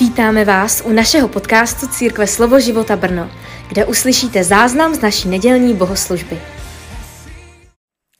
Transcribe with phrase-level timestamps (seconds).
[0.00, 3.30] Vítáme vás u našeho podcastu Církve Slovo života Brno,
[3.68, 6.40] kde uslyšíte záznam z naší nedělní bohoslužby.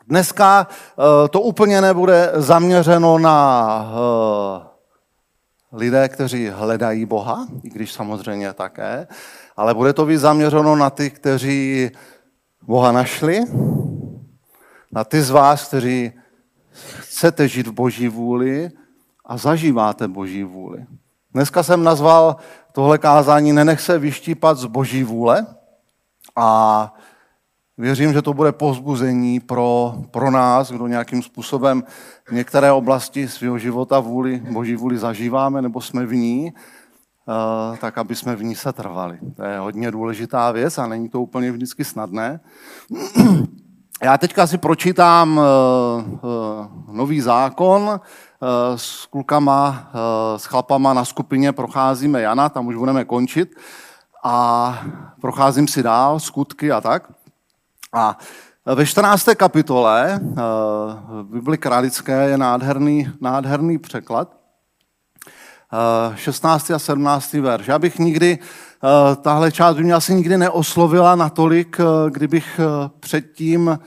[0.09, 4.67] Dneska eh, to úplně nebude zaměřeno na eh,
[5.73, 9.07] lidé, kteří hledají Boha, i když samozřejmě také,
[9.57, 11.91] ale bude to víc zaměřeno na ty, kteří
[12.63, 13.41] Boha našli,
[14.93, 16.13] na ty z vás, kteří
[16.99, 18.71] chcete žít v Boží vůli
[19.25, 20.87] a zažíváte Boží vůli.
[21.37, 22.37] Dneska jsem nazval
[22.73, 25.47] tohle kázání Nenech se vyštípat z Boží vůle
[26.37, 26.95] a
[27.79, 31.85] věřím, že to bude povzbuzení pro, pro nás, kdo nějakým způsobem
[32.29, 37.99] v některé oblasti svého života vůli, Boží vůli zažíváme nebo jsme v ní, eh, tak
[37.99, 39.19] aby jsme v ní se trvali.
[39.37, 42.41] To je hodně důležitá věc a není to úplně vždycky snadné.
[44.03, 48.01] Já teďka si pročítám eh, eh, nový zákon,
[48.77, 53.55] s klukama, eh, s chlapama na skupině procházíme Jana, tam už budeme končit.
[54.25, 54.79] A
[55.21, 57.13] procházím si dál, skutky a tak.
[57.93, 58.19] A
[58.75, 59.35] ve 14.
[59.35, 60.43] kapitole eh,
[61.23, 64.37] Bibli Králické je nádherný, nádherný překlad.
[66.15, 66.71] 16.
[66.71, 67.33] a 17.
[67.33, 67.67] verš.
[67.67, 68.39] Já bych nikdy,
[69.23, 71.77] tahle část by mě asi nikdy neoslovila natolik,
[72.11, 72.61] kdybych
[73.01, 73.79] předtím Eh,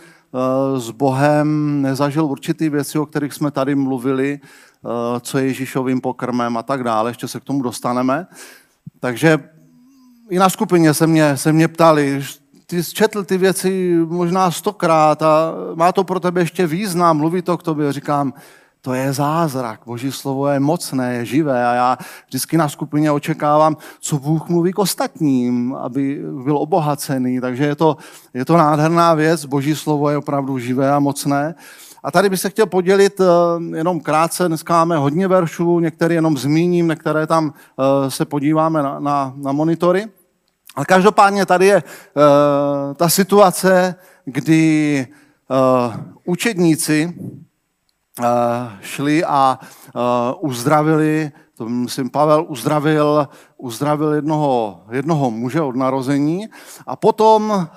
[0.78, 6.58] s Bohem nezažil určitý věci, o kterých jsme tady mluvili, eh, co je Ježíšovým pokrmem
[6.58, 8.28] a tak dále, ještě se k tomu dostaneme.
[9.00, 9.40] Takže
[10.30, 12.24] i na skupině se mě, se mě ptali,
[12.66, 17.42] ty jsi četl ty věci možná stokrát a má to pro tebe ještě význam, mluví
[17.42, 17.94] to k tobě.
[17.94, 18.34] Říkám,
[18.82, 19.82] to je zázrak.
[19.86, 24.74] Boží slovo je mocné, je živé a já vždycky na skupině očekávám, co Bůh mluví
[24.74, 27.42] k ostatním, aby byl obohacený.
[27.42, 27.98] Takže je to,
[28.34, 29.46] je to nádherná věc.
[29.46, 31.56] Boží slovo je opravdu živé a mocné.
[32.04, 33.26] A tady bych se chtěl podělit eh,
[33.78, 39.00] jenom krátce, dneska máme hodně veršů, některé jenom zmíním, některé tam eh, se podíváme na,
[39.00, 40.08] na, na monitory.
[40.76, 45.08] Ale každopádně tady je uh, ta situace, kdy
[46.26, 47.14] učedníci
[48.82, 49.60] šli a
[50.40, 56.48] uzdravili, to myslím, Pavel uzdravil, uzdravil jednoho, jednoho muže od narození
[56.88, 57.68] a potom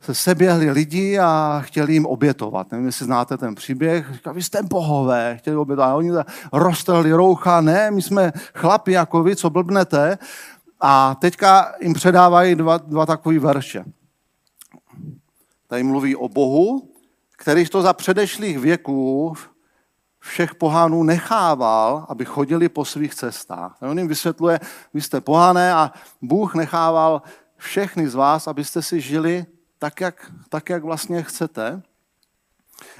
[0.00, 2.72] se seběhli lidi a chtěli jim obětovat.
[2.72, 4.12] Nevím, jestli znáte ten příběh.
[4.12, 5.90] Říkali, vy jste bohové, chtěli obětovat.
[5.90, 6.10] A oni
[6.52, 10.18] roztrhli roucha, ne, my jsme chlapi jako vy, co blbnete.
[10.80, 13.84] A teďka jim předávají dva, dva takové verše.
[15.66, 16.91] Tady mluví o Bohu,
[17.42, 19.34] který to za předešlých věků
[20.18, 23.76] všech pohánů nechával, aby chodili po svých cestách.
[23.80, 24.60] On jim vysvětluje,
[24.94, 25.92] vy jste pohané a
[26.22, 27.22] Bůh nechával
[27.56, 29.46] všechny z vás, abyste si žili
[29.78, 31.82] tak, jak, tak, jak vlastně chcete.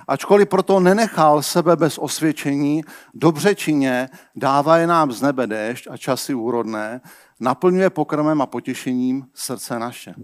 [0.08, 2.82] Ačkoliv proto nenechal sebe bez osvědčení,
[3.14, 7.00] dobře čině, dává je nám z nebe déšť a časy úrodné,
[7.40, 10.14] naplňuje pokrmem a potěšením srdce naše.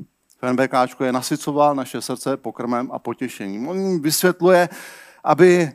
[0.41, 3.69] FNBK je nasycoval naše srdce pokrmem a potěšením.
[3.69, 4.69] On jim vysvětluje,
[5.25, 5.73] aby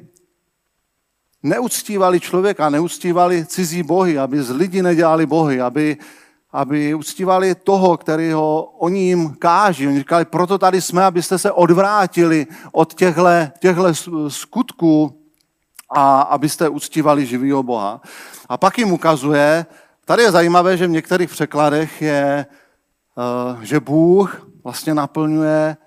[1.44, 5.98] neuctívali člověka, neuctívali cizí bohy, aby z lidí nedělali bohy, aby,
[6.52, 9.88] aby uctívali toho, kterého oni jim káží.
[9.88, 12.94] Oni říkali, proto tady jsme, abyste se odvrátili od
[13.60, 13.94] těchto
[14.28, 15.20] skutků
[15.90, 18.02] a abyste uctívali živého Boha.
[18.50, 19.66] A pak jim ukazuje,
[20.06, 25.78] tady je zajímavé, že v některých překladech je, eh, že Bůh vlastně naplňuje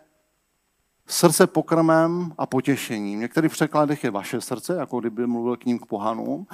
[1.07, 3.19] srdce pokrmem a potěšením.
[3.19, 6.47] V některých překladech je vaše srdce, jako kdyby mluvil k ním k pohanům,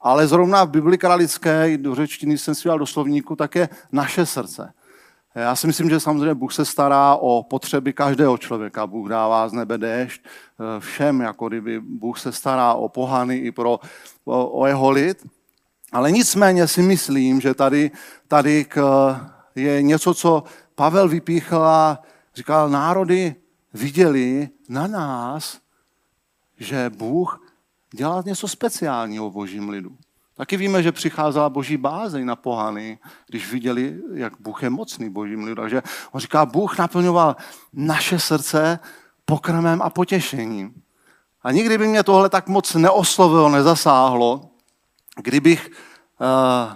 [0.00, 4.72] ale zrovna v Bibli kralické, do řečtiny jsem si do slovníku, tak je naše srdce.
[5.34, 8.86] Já si myslím, že samozřejmě Bůh se stará o potřeby každého člověka.
[8.86, 13.52] Bůh dává z nebe déšť eh, všem, jako kdyby Bůh se stará o pohany i
[13.52, 13.80] pro,
[14.24, 15.26] o, o jeho lid.
[15.92, 17.90] Ale nicméně si myslím, že tady,
[18.28, 18.80] tady k,
[19.54, 20.42] je něco, co
[20.80, 21.98] Pavel vypíchl a
[22.34, 23.34] říkal, národy
[23.74, 25.58] viděli na nás,
[26.56, 27.52] že Bůh
[27.94, 29.96] dělá něco speciálního v božím lidu.
[30.36, 35.44] Taky víme, že přicházela boží bázeň na pohany, když viděli, jak Bůh je mocný božím
[35.44, 35.62] lidu.
[35.62, 35.82] Takže
[36.12, 37.36] on říká, Bůh naplňoval
[37.72, 38.78] naše srdce
[39.24, 40.82] pokrmem a potěšením.
[41.42, 44.50] A nikdy by mě tohle tak moc neoslovilo, nezasáhlo,
[45.22, 46.72] kdybych uh,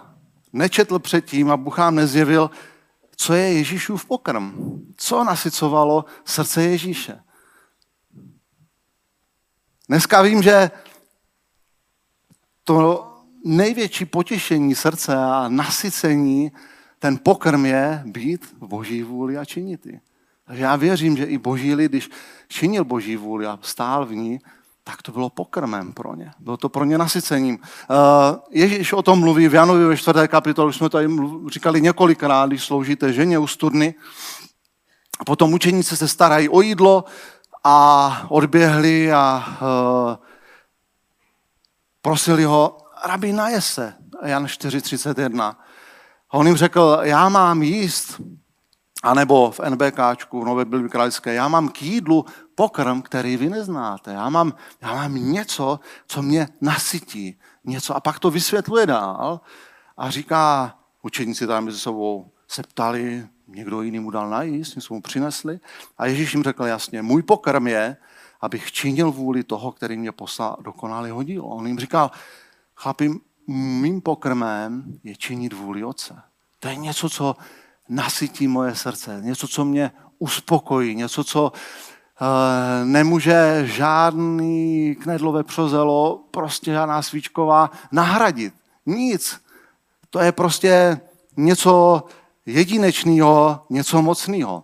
[0.53, 2.51] nečetl předtím a Bůh nám nezjevil,
[3.17, 4.53] co je Ježíšův pokrm.
[4.97, 7.21] Co nasycovalo srdce Ježíše.
[9.89, 10.71] Dneska vím, že
[12.65, 13.11] to
[13.45, 16.53] největší potěšení srdce a nasycení,
[16.99, 20.01] ten pokrm je být v boží vůli a činit ji.
[20.47, 22.11] Takže já věřím, že i boží lid, když
[22.49, 24.41] činil boží vůli a stál v ní,
[24.85, 26.33] tak to bylo pokrmem pro ně.
[26.39, 27.59] Bylo to pro ně nasycením.
[27.63, 30.99] Eh, Ježíš o tom mluví v Janovi ve čtvrté kapitole, už jsme to
[31.49, 33.95] říkali několikrát, když sloužíte ženě u studny.
[35.27, 37.05] Potom učeníci se starají o jídlo
[37.65, 40.17] a odběhli a uh,
[42.03, 43.95] prosili ho, rabi, naje se.
[44.25, 45.57] Jan 4.31.
[46.33, 48.21] On jim řekl, já mám jíst,
[49.03, 50.91] anebo v NBKčku, v Nové Bibli
[51.25, 54.13] já mám k jídlu pokrm, který vy neznáte.
[54.13, 57.39] Já mám, já mám něco, co mě nasytí.
[57.65, 57.97] Něco.
[57.97, 59.41] A pak to vysvětluje dál
[59.97, 65.01] a říká, učeníci tam mezi sebou se ptali, někdo jiný mu dal najíst, něco mu
[65.03, 65.61] přinesli.
[65.99, 67.97] A Ježíš jim řekl jasně, můj pokrm je,
[68.41, 71.49] abych činil vůli toho, který mě poslal dokonalého dílo.
[71.49, 72.11] On jim říkal,
[72.75, 73.11] chlapi,
[73.47, 76.23] mým pokrmem je činit vůli Otce.
[76.61, 77.37] To je něco, co
[77.89, 81.53] nasytí moje srdce, něco, co mě uspokojí, něco, co
[82.85, 88.55] nemůže žádný knedlové přozelo, prostě žádná svíčková nahradit.
[88.87, 89.41] Nic.
[90.11, 91.01] To je prostě
[91.37, 92.05] něco
[92.47, 94.63] jedinečného, něco mocného.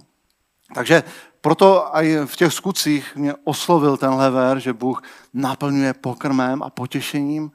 [0.75, 1.03] Takže
[1.41, 5.03] proto i v těch skutcích mě oslovil tenhle ver, že Bůh
[5.35, 7.53] naplňuje pokrmem a potěšením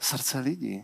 [0.00, 0.82] srdce lidí.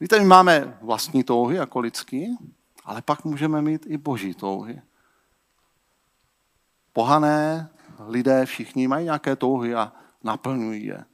[0.00, 2.36] Víte, my máme vlastní touhy jako lidský,
[2.84, 4.82] ale pak můžeme mít i boží touhy.
[6.92, 9.92] Pohané lidé všichni mají nějaké touhy a
[10.24, 11.04] naplňují je.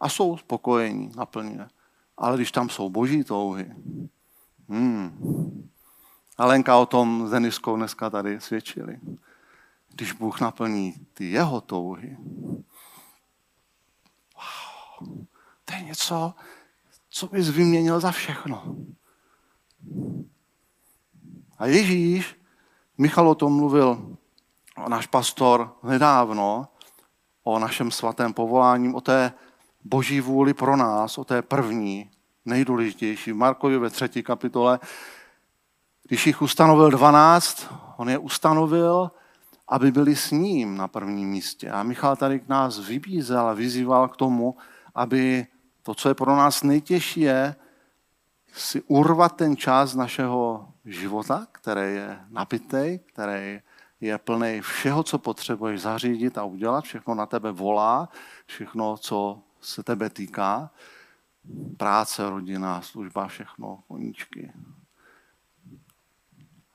[0.00, 1.68] A jsou spokojení, naplňuje.
[2.16, 3.74] Ale když tam jsou boží touhy,
[4.68, 5.68] hmm.
[6.38, 9.00] Alenka o tom s Deniskou dneska tady svědčili.
[9.94, 12.16] Když Bůh naplní ty jeho touhy,
[14.34, 15.08] wow,
[15.64, 16.34] to je něco,
[17.10, 18.76] co bys vyměnil za všechno.
[21.58, 22.36] A Ježíš,
[22.98, 24.16] Michal o tom mluvil,
[24.88, 26.68] náš pastor nedávno,
[27.44, 29.32] o našem svatém povolání, o té
[29.84, 32.10] boží vůli pro nás, o té první,
[32.44, 33.32] nejdůležitější.
[33.32, 34.80] V Markovi ve třetí kapitole,
[36.08, 39.10] když jich ustanovil dvanáct, on je ustanovil,
[39.68, 41.70] aby byli s ním na prvním místě.
[41.70, 44.56] A Michal tady k nás vybízel a vyzýval k tomu,
[44.94, 45.46] aby
[45.82, 47.56] to, co je pro nás nejtěžší, je
[48.52, 53.60] si urvat ten čas našeho života, který je napitej, který
[54.02, 58.08] je plný všeho, co potřebuješ zařídit a udělat, všechno na tebe volá,
[58.46, 60.70] všechno, co se tebe týká,
[61.76, 64.52] práce, rodina, služba, všechno, koníčky.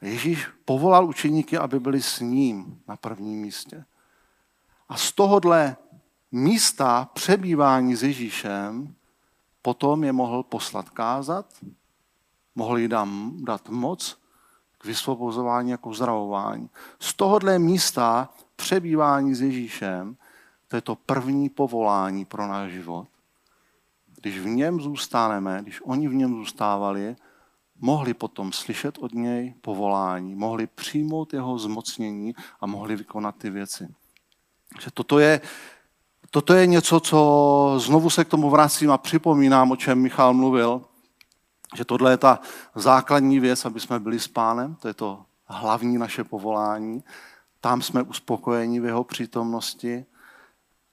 [0.01, 3.85] Ježíš povolal učeníky, aby byli s ním na prvním místě.
[4.89, 5.75] A z tohohle
[6.31, 8.95] místa přebývání s Ježíšem
[9.61, 11.53] potom je mohl poslat kázat,
[12.55, 12.87] mohl jí
[13.43, 14.26] dát moc
[14.87, 16.69] vysvobozování a k uzdravování.
[16.99, 20.15] Z tohohle místa přebývání s Ježíšem,
[20.67, 23.07] to je to první povolání pro náš život.
[24.21, 27.15] Když v něm zůstaneme, když oni v něm zůstávali,
[27.79, 33.87] mohli potom slyšet od něj povolání, mohli přijmout jeho zmocnění a mohli vykonat ty věci.
[34.81, 35.41] Že toto je
[36.31, 37.17] Toto je něco, co
[37.77, 40.81] znovu se k tomu vracím a připomínám, o čem Michal mluvil,
[41.75, 42.39] že tohle je ta
[42.75, 47.03] základní věc, aby jsme byli s pánem, to je to hlavní naše povolání.
[47.61, 50.05] Tam jsme uspokojeni v jeho přítomnosti.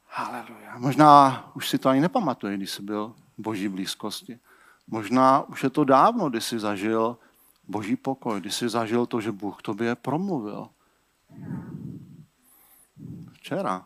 [0.09, 0.79] Haleluja.
[0.79, 4.39] Možná už si to ani nepamatuje, když jsi byl v boží blízkosti.
[4.87, 7.19] Možná už je to dávno, kdy jsi zažil
[7.69, 10.69] boží pokoj, kdy jsi zažil to, že Bůh k tobě promluvil.
[13.33, 13.85] Včera.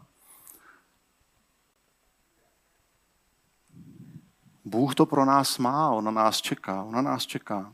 [4.69, 7.73] Bůh to pro nás má, on na nás čeká, on na nás čeká.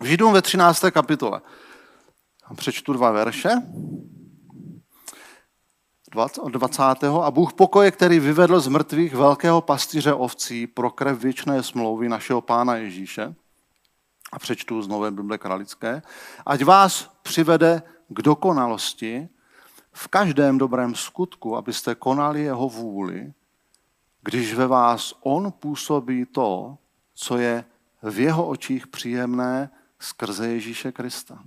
[0.00, 0.84] V Židům ve 13.
[0.90, 1.40] kapitole.
[2.56, 3.50] Přečtu dva verše.
[6.48, 6.82] 20.
[7.22, 12.40] A Bůh pokoje, který vyvedl z mrtvých velkého pastýře ovcí pro krev věčné smlouvy našeho
[12.40, 13.34] pána Ježíše,
[14.32, 16.02] a přečtu z Nové Bible Kralické,
[16.46, 19.28] ať vás přivede k dokonalosti
[19.92, 23.32] v každém dobrém skutku, abyste konali jeho vůli,
[24.26, 26.78] když ve vás on působí to,
[27.14, 27.64] co je
[28.02, 31.44] v jeho očích příjemné skrze Ježíše Krista.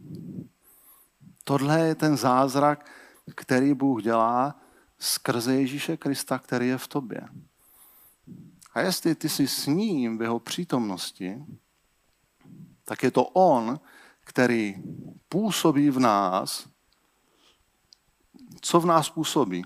[1.44, 2.92] Tohle je ten zázrak,
[3.36, 4.56] který Bůh dělá
[5.00, 7.22] skrze Ježíše Krista, který je v tobě.
[8.74, 11.46] A jestli ty jsi s ním v jeho přítomnosti,
[12.86, 13.80] tak je to on,
[14.24, 14.76] který
[15.30, 16.70] působí v nás.
[18.62, 19.64] Co v nás působí?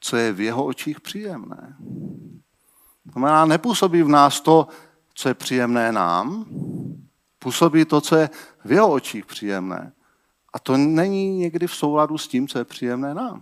[0.00, 1.76] Co je v jeho očích příjemné.
[3.04, 4.68] To znamená, nepůsobí v nás to,
[5.14, 6.44] co je příjemné nám,
[7.38, 8.30] působí to, co je
[8.64, 9.92] v jeho očích příjemné.
[10.52, 13.40] A to není někdy v souladu s tím, co je příjemné nám.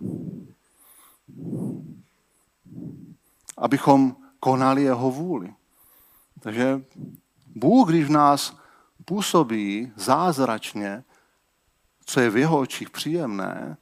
[3.57, 5.53] Abychom konali jeho vůli.
[6.39, 6.81] Takže
[7.55, 8.57] Bůh, když v nás
[9.05, 11.03] působí zázračně,
[12.05, 13.77] co je v jeho očích příjemné,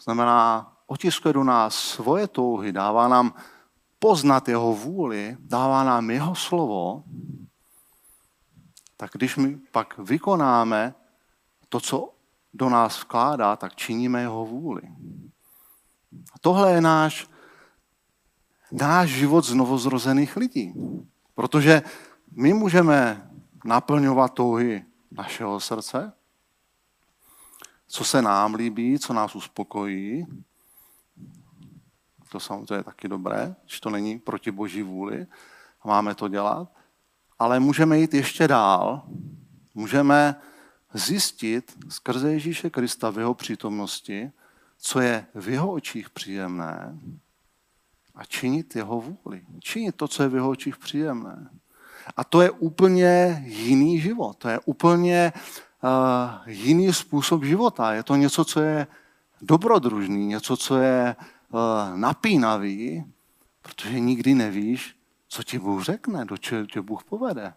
[0.00, 3.34] znamená, otiskuje do nás svoje touhy, dává nám
[3.98, 7.04] poznat jeho vůli, dává nám jeho slovo,
[8.96, 10.94] tak když my pak vykonáme
[11.68, 12.14] to, co
[12.54, 14.82] do nás vkládá, tak činíme jeho vůli.
[16.34, 17.26] A tohle je náš,
[18.72, 20.74] náš život znovozrozených lidí.
[21.34, 21.82] Protože
[22.36, 23.30] my můžeme
[23.64, 26.12] naplňovat touhy našeho srdce,
[27.86, 30.26] co se nám líbí, co nás uspokojí.
[32.30, 35.26] To samozřejmě je taky dobré, že to není proti boží vůli.
[35.84, 36.68] Máme to dělat.
[37.38, 39.02] Ale můžeme jít ještě dál.
[39.74, 40.36] Můžeme
[40.94, 44.30] zjistit skrze Ježíše Krista v jeho přítomnosti,
[44.78, 46.98] co je v jeho očích příjemné
[48.14, 49.42] a činit jeho vůli.
[49.60, 51.50] Činit to, co je v jeho očích příjemné.
[52.16, 54.36] A to je úplně jiný život.
[54.36, 55.32] To je úplně
[55.82, 55.90] uh,
[56.46, 57.92] jiný způsob života.
[57.92, 58.86] Je to něco, co je
[59.42, 61.24] dobrodružný, něco, co je uh,
[61.94, 63.04] napínavý,
[63.62, 64.96] protože nikdy nevíš,
[65.28, 67.52] co ti Bůh řekne, do čeho tě Bůh povede.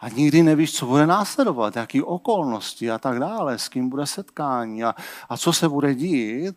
[0.00, 4.84] A nikdy nevíš, co bude následovat, jaký okolnosti a tak dále, s kým bude setkání
[4.84, 4.94] a,
[5.28, 6.56] a co se bude dít.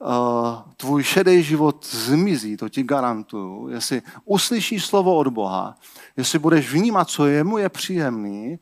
[0.00, 3.68] Uh, tvůj šedý život zmizí, to ti garantuju.
[3.68, 5.76] Jestli uslyšíš slovo od Boha,
[6.16, 8.58] jestli budeš vnímat, co jemu je příjemný,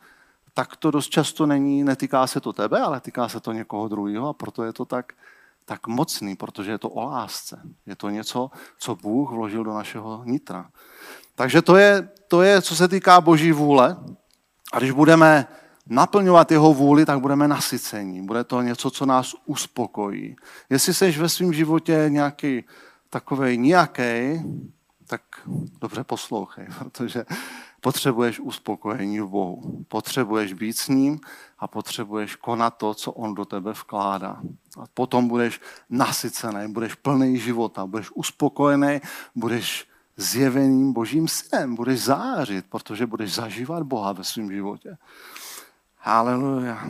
[0.54, 4.28] tak to dost často není, netýká se to tebe, ale týká se to někoho druhého
[4.28, 5.12] a proto je to tak,
[5.66, 7.60] tak mocný, protože je to o lásce.
[7.86, 10.70] Je to něco, co Bůh vložil do našeho nitra.
[11.34, 13.96] Takže to je, to je, co se týká Boží vůle.
[14.72, 15.46] A když budeme
[15.86, 18.26] naplňovat jeho vůli, tak budeme nasycení.
[18.26, 20.36] Bude to něco, co nás uspokojí.
[20.70, 22.64] Jestli jsi ve svém životě nějaký
[23.10, 24.42] takový nějaký,
[25.06, 25.22] tak
[25.80, 27.24] dobře poslouchej, protože
[27.80, 29.84] potřebuješ uspokojení v Bohu.
[29.88, 31.20] Potřebuješ být s ním
[31.58, 34.40] a potřebuješ konat to, co on do tebe vkládá.
[34.82, 35.60] A potom budeš
[35.90, 39.00] nasycený, budeš plný života, budeš uspokojený,
[39.34, 41.74] budeš zjeveným božím synem.
[41.74, 44.96] Budeš zářit, protože budeš zažívat Boha ve svém životě.
[45.98, 46.88] Haleluja.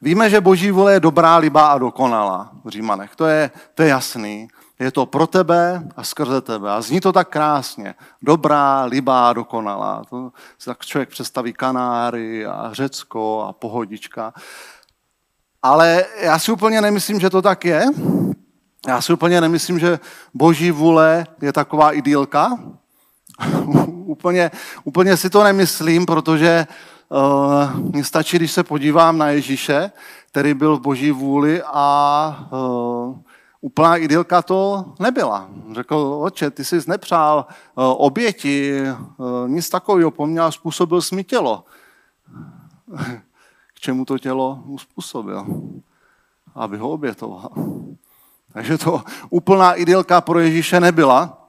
[0.00, 3.16] Víme, že boží vůle je dobrá, libá a dokonalá v Římanech.
[3.16, 4.48] To je, to je jasný.
[4.78, 6.72] Je to pro tebe a skrze tebe.
[6.72, 7.94] A zní to tak krásně.
[8.22, 10.02] Dobrá, libá, dokonalá.
[10.10, 14.34] To si tak člověk představí Kanáry a Řecko a pohodička.
[15.62, 17.84] Ale já si úplně nemyslím, že to tak je.
[18.86, 19.98] Já si úplně nemyslím, že
[20.34, 22.58] boží vůle je taková idylka.
[23.86, 24.50] úplně,
[24.84, 26.66] úplně si to nemyslím, protože
[27.08, 29.90] uh, mně stačí, když se podívám na Ježíše,
[30.30, 33.18] který byl v boží vůli a uh,
[33.66, 35.50] úplná idylka to nebyla.
[35.74, 38.82] Řekl, oče, ty jsi nepřál uh, oběti,
[39.16, 41.64] uh, nic takového po mně způsobil mi tělo.
[43.74, 45.46] K čemu to tělo uspůsobil?
[46.54, 47.50] Aby ho obětoval.
[48.52, 51.48] Takže to úplná idylka pro Ježíše nebyla.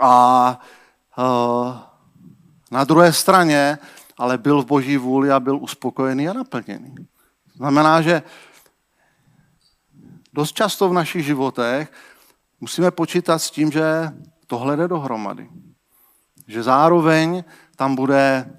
[0.00, 0.58] A
[1.18, 1.76] uh,
[2.70, 3.78] na druhé straně
[4.18, 6.94] ale byl v boží vůli a byl uspokojený a naplněný.
[7.56, 8.22] Znamená, že
[10.32, 11.92] dost často v našich životech
[12.60, 14.10] musíme počítat s tím, že
[14.46, 15.48] tohle jde dohromady.
[16.46, 17.44] Že zároveň
[17.76, 18.50] tam bude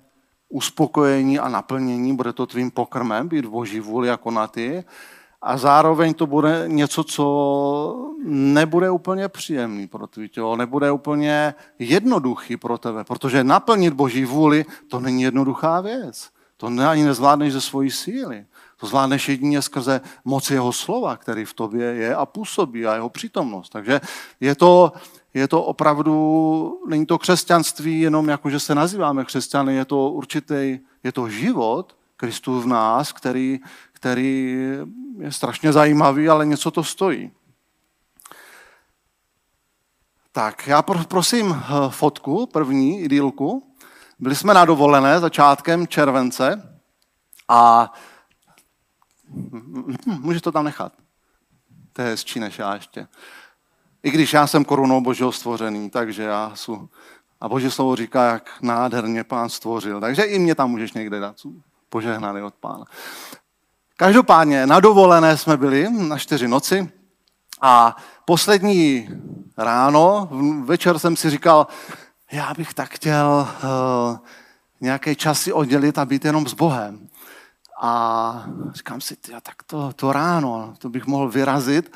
[0.49, 4.83] uspokojení a naplnění, bude to tvým pokrmem, být boží vůli jako na ty,
[5.41, 12.57] a zároveň to bude něco, co nebude úplně příjemný pro tvý tělo, nebude úplně jednoduchý
[12.57, 16.29] pro tebe, protože naplnit Boží vůli, to není jednoduchá věc.
[16.57, 18.45] To ani nezvládneš ze svojí síly.
[18.83, 23.09] To zvládneš jedině skrze moc jeho slova, který v tobě je a působí a jeho
[23.09, 23.69] přítomnost.
[23.69, 24.01] Takže
[24.39, 24.91] je to,
[25.33, 30.79] je to opravdu, není to křesťanství jenom jako, že se nazýváme křesťany, je to určitý,
[31.03, 33.59] je to život Kristův v nás, který,
[33.93, 34.57] který
[35.19, 37.31] je strašně zajímavý, ale něco to stojí.
[40.31, 43.63] Tak, já prosím eh, fotku, první idylku.
[44.19, 46.69] Byli jsme na dovolené začátkem července
[47.47, 47.93] a
[50.05, 50.93] můžeš to tam nechat.
[51.93, 53.07] To je hezčí než já ještě.
[54.03, 56.89] I když já jsem korunou božího stvořený, takže já jsem...
[57.41, 60.01] A boží slovo říká, jak nádherně pán stvořil.
[60.01, 61.35] Takže i mě tam můžeš někde dát.
[61.89, 62.85] Požehnaný od pána.
[63.97, 66.91] Každopádně na dovolené jsme byli na čtyři noci
[67.61, 69.09] a poslední
[69.57, 70.29] ráno,
[70.63, 71.67] večer jsem si říkal,
[72.31, 74.17] já bych tak chtěl uh,
[74.81, 77.09] nějaké časy oddělit a být jenom s Bohem.
[77.81, 81.91] A říkám si, tyjo, tak to, to ráno, to bych mohl vyrazit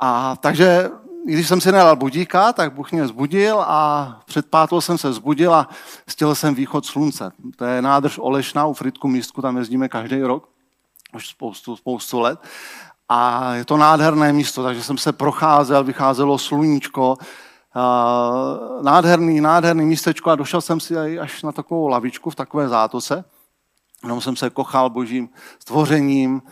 [0.00, 0.90] A takže
[1.26, 5.54] když jsem si nedal budíka, tak Bůh mě zbudil a před pátou jsem se zbudil
[5.54, 5.68] a
[6.06, 7.32] stěl jsem východ slunce.
[7.56, 10.48] To je nádrž Olešna u Fritku místku, tam jezdíme každý rok,
[11.14, 12.40] už spoustu, spoustu let.
[13.08, 17.16] A je to nádherné místo, takže jsem se procházel, vycházelo sluníčko,
[18.82, 23.24] nádherný, nádherný místečko a došel jsem si až na takovou lavičku v takové zátoce.
[24.02, 25.28] Jenom jsem se kochal božím
[25.58, 26.42] stvořením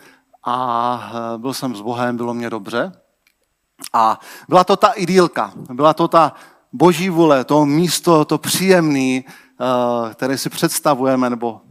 [0.43, 2.91] a e, byl jsem s Bohem, bylo mě dobře.
[3.93, 6.33] A byla to ta idylka, byla to ta
[6.73, 9.23] boží vůle, to místo, to příjemné, eh,
[10.11, 11.61] které si představujeme, nebo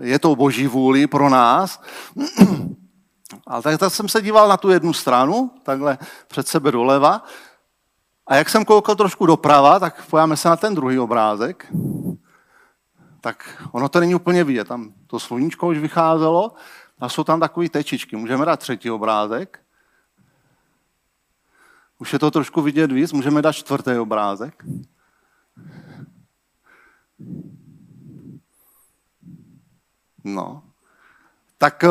[0.00, 1.80] je to boží vůli pro nás.
[3.46, 5.98] Ale tak, tak jsem se díval na tu jednu stranu, takhle
[6.28, 7.24] před sebe doleva.
[8.26, 11.66] A jak jsem koukal trošku doprava, tak pojáme se na ten druhý obrázek.
[13.24, 14.68] Tak ono to není úplně vidět.
[14.68, 16.52] Tam to sluníčko už vycházelo
[16.98, 18.16] a jsou tam takové tečičky.
[18.16, 19.60] Můžeme dát třetí obrázek.
[21.98, 24.64] Už je to trošku vidět víc, můžeme dát čtvrtý obrázek.
[30.24, 30.62] No.
[31.58, 31.88] Tak eh,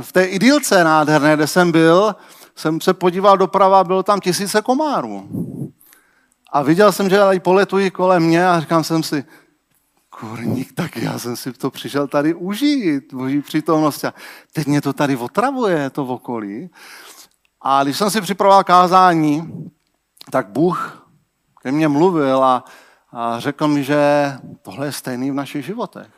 [0.00, 2.16] v té idylce nádherné, kde jsem byl,
[2.56, 5.28] jsem se podíval doprava, bylo tam tisíce komárů.
[6.52, 9.24] A viděl jsem, že tady poletují kolem mě a říkám jsem si,
[10.20, 14.04] kurník, tak já jsem si to přišel tady užít, boží přítomnost.
[14.04, 14.14] A
[14.52, 16.70] teď mě to tady otravuje, to v okolí.
[17.60, 19.52] A když jsem si připravoval kázání,
[20.30, 21.08] tak Bůh
[21.62, 22.64] ke mně mluvil a,
[23.12, 24.32] a řekl mi, že
[24.62, 26.10] tohle je stejný v našich životech.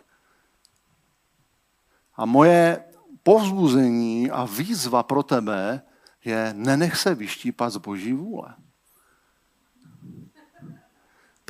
[2.17, 2.85] A moje
[3.23, 5.83] povzbuzení a výzva pro tebe
[6.25, 8.55] je nenech se vyštípat z boží vůle.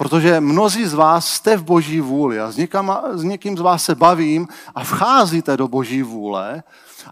[0.01, 3.85] Protože mnozí z vás jste v boží vůli a s, někým, s někým z vás
[3.85, 6.63] se bavím a vcházíte do boží vůle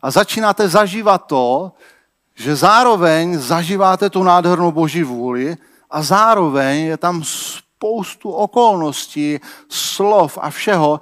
[0.02, 1.72] a začínáte zažívat to,
[2.34, 5.56] že zároveň zažíváte tu nádhernou boží vůli
[5.90, 11.00] a zároveň je tam spoustu okolností, slov a všeho,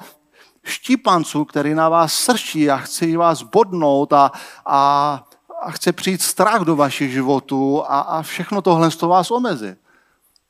[0.64, 4.32] štípanců, který na vás srčí a chce vás bodnout a,
[4.66, 5.22] a,
[5.62, 9.85] a chce přijít strach do vašich životů a, a všechno tohle z toho vás omezit.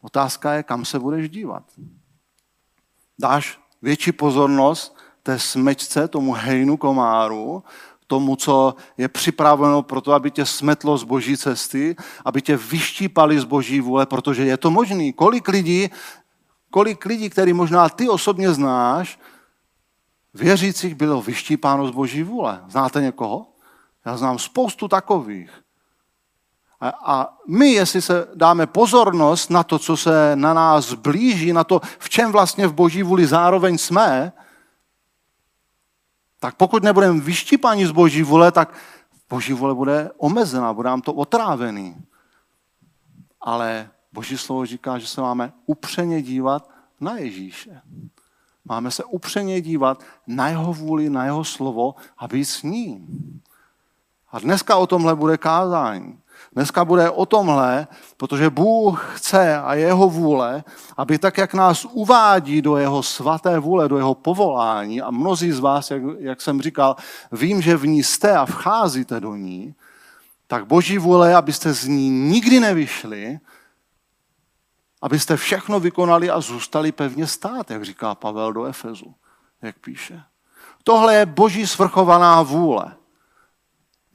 [0.01, 1.63] Otázka je, kam se budeš dívat.
[3.19, 7.65] Dáš větší pozornost té smečce, tomu hejnu komáru,
[8.07, 13.41] tomu, co je připraveno pro to, aby tě smetlo z boží cesty, aby tě vyštípali
[13.41, 15.13] z boží vůle, protože je to možný.
[15.13, 15.89] Kolik lidí,
[16.71, 19.19] kolik lidí, který možná ty osobně znáš,
[20.35, 22.65] věřících bylo vyštípáno z boží vůle.
[22.69, 23.47] Znáte někoho?
[24.05, 25.51] Já znám spoustu takových.
[26.81, 31.81] A, my, jestli se dáme pozornost na to, co se na nás blíží, na to,
[31.99, 34.33] v čem vlastně v boží vůli zároveň jsme,
[36.41, 38.75] tak pokud nebudeme vyštípaní z boží vůle, tak
[39.31, 41.97] boží vůle bude omezená, bude nám to otrávený.
[43.41, 47.81] Ale boží slovo říká, že se máme upřeně dívat na Ježíše.
[48.65, 53.07] Máme se upřeně dívat na jeho vůli, na jeho slovo a být s ním.
[54.31, 56.19] A dneska o tomhle bude kázání.
[56.53, 60.65] Dneska bude o tomhle, protože Bůh chce a jeho vůle,
[60.97, 65.59] aby tak, jak nás uvádí do jeho svaté vůle, do jeho povolání, a mnozí z
[65.59, 66.97] vás, jak, jak jsem říkal,
[67.33, 69.75] vím, že v ní jste a vcházíte do ní,
[70.47, 73.39] tak boží vůle, abyste z ní nikdy nevyšli,
[75.03, 79.15] abyste všechno vykonali a zůstali pevně stát, jak říká Pavel do Efezu,
[79.63, 80.23] jak píše.
[80.85, 82.97] Tohle je boží svrchovaná vůle.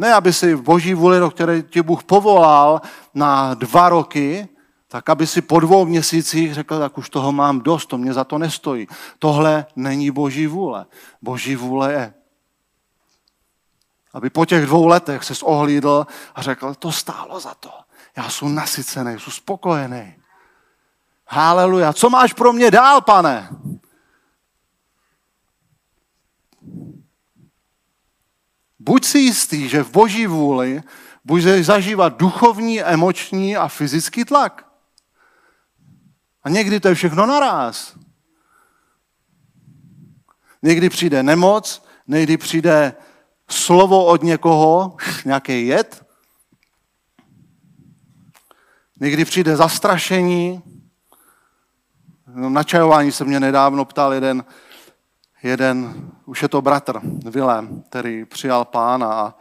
[0.01, 2.81] Ne, aby si v boží vůli, do které tě Bůh povolal
[3.13, 4.49] na dva roky,
[4.87, 8.23] tak aby si po dvou měsících řekl, tak už toho mám dost, to mě za
[8.23, 8.87] to nestojí.
[9.19, 10.85] Tohle není boží vůle.
[11.21, 12.13] Boží vůle je,
[14.13, 17.71] aby po těch dvou letech se ohlídl a řekl, to stálo za to.
[18.17, 20.15] Já jsem nasycený, jsem spokojený.
[21.27, 21.93] Haleluja.
[21.93, 23.49] Co máš pro mě dál, pane?
[28.83, 30.83] Buď si jistý, že v boží vůli
[31.25, 34.65] budeš zažívat duchovní, emoční a fyzický tlak.
[36.43, 37.97] A někdy to je všechno naraz.
[40.61, 42.95] Někdy přijde nemoc, někdy přijde
[43.49, 46.05] slovo od někoho, nějaký jed.
[48.99, 50.63] Někdy přijde zastrašení.
[52.25, 54.43] Na čajování se mě nedávno ptal jeden
[55.43, 59.33] jeden, už je to bratr Vilém, který přijal pána a,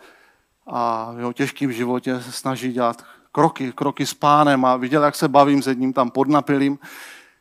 [0.67, 5.17] a v jeho těžkém životě se snaží dělat kroky, kroky s pánem a viděl, jak
[5.17, 6.79] se bavím s jedním tam podnapilým,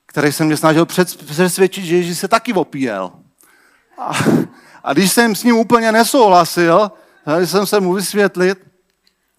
[0.06, 0.86] který se mě snažil
[1.26, 3.12] přesvědčit, že Ježíš se taky opíjel.
[3.98, 4.12] A,
[4.84, 6.92] a když jsem s ním úplně nesouhlasil,
[7.26, 8.58] tak jsem se mu vysvětlit,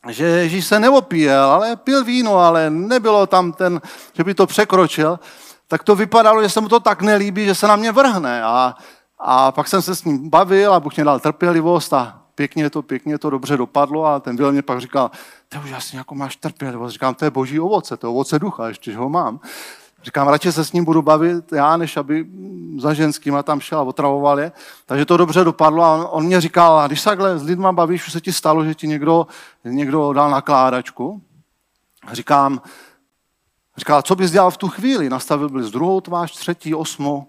[0.09, 3.81] že Ježíš se neopíjel, ale pil víno, ale nebylo tam ten,
[4.13, 5.21] že by to překročil,
[5.69, 8.43] tak to vypadalo, že se mu to tak nelíbí, že se na mě vrhne.
[8.43, 8.75] A,
[9.21, 12.83] a pak jsem se s ním bavil a Bůh mě dal trpělivost a pěkně to,
[12.83, 15.11] pěkně to dobře dopadlo a ten Vil mě pak říkal,
[15.49, 16.93] to už asi jako máš trpělivost.
[16.93, 19.41] Říkám, to je boží ovoce, to je ovoce ducha, ještě, ho mám.
[20.03, 22.27] Říkám, radši se s ním budu bavit já, než aby
[22.79, 24.53] za ženskýma tam šel a otravoval je.
[24.87, 27.73] Takže to dobře dopadlo a on, on mě říkal, a když se takhle s lidma
[27.73, 29.27] bavíš, už se ti stalo, že ti někdo,
[29.65, 31.23] někdo dal nakládačku.
[32.13, 32.63] Říkám,
[33.77, 35.11] říkal, co bys dělal v tu chvíli?
[35.11, 37.27] Nastavil bys druhou tvář, třetí, osmou.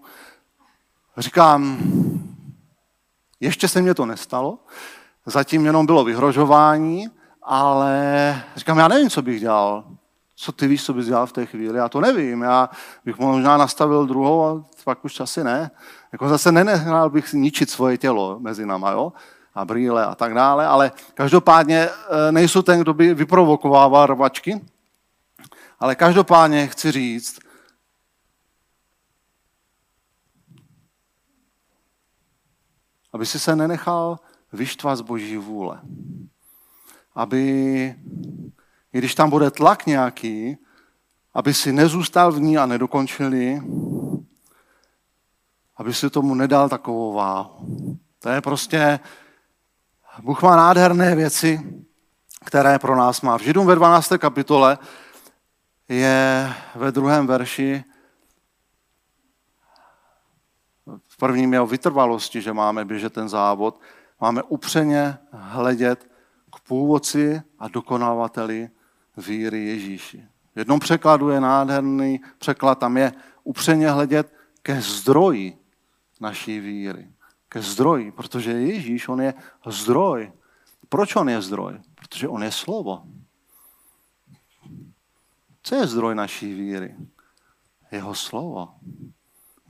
[1.18, 1.78] Říkám,
[3.40, 4.58] ještě se mě to nestalo,
[5.26, 7.08] zatím jenom bylo vyhrožování,
[7.42, 9.84] ale říkám, já nevím, co bych dělal
[10.42, 11.78] co ty víš, co bys dělal v té chvíli?
[11.78, 12.42] Já to nevím.
[12.42, 12.70] Já
[13.04, 15.70] bych možná nastavil druhou a pak už asi ne.
[16.12, 19.12] Jako zase nenechal bych ničit svoje tělo mezi náma, jo?
[19.54, 24.60] a brýle a tak dále, ale každopádně e, nejsou ten, kdo by vyprovokovával rvačky,
[25.80, 27.38] ale každopádně chci říct,
[33.12, 34.18] aby si se nenechal
[34.52, 35.80] vyštvat z boží vůle.
[37.14, 37.42] Aby
[38.92, 40.56] i když tam bude tlak nějaký,
[41.34, 43.62] aby si nezůstal v ní a nedokončil ji,
[45.76, 47.98] aby si tomu nedal takovou váhu.
[48.18, 49.00] To je prostě,
[50.22, 51.82] Bůh má nádherné věci,
[52.44, 53.38] které pro nás má.
[53.38, 54.12] V Židům ve 12.
[54.18, 54.78] kapitole
[55.88, 57.84] je ve druhém verši
[61.08, 63.80] v prvním je o vytrvalosti, že máme běžet ten závod,
[64.20, 66.10] máme upřeně hledět
[66.50, 68.70] k původci a dokonavateli
[69.16, 70.26] víry Ježíši.
[70.54, 73.12] V jednom překladu je nádherný překlad, tam je
[73.44, 75.58] upřeně hledět ke zdroji
[76.20, 77.10] naší víry.
[77.48, 79.34] Ke zdroji, protože Ježíš, on je
[79.66, 80.32] zdroj.
[80.88, 81.78] Proč on je zdroj?
[81.94, 83.02] Protože on je slovo.
[85.62, 86.96] Co je zdroj naší víry?
[87.92, 88.74] Jeho slovo.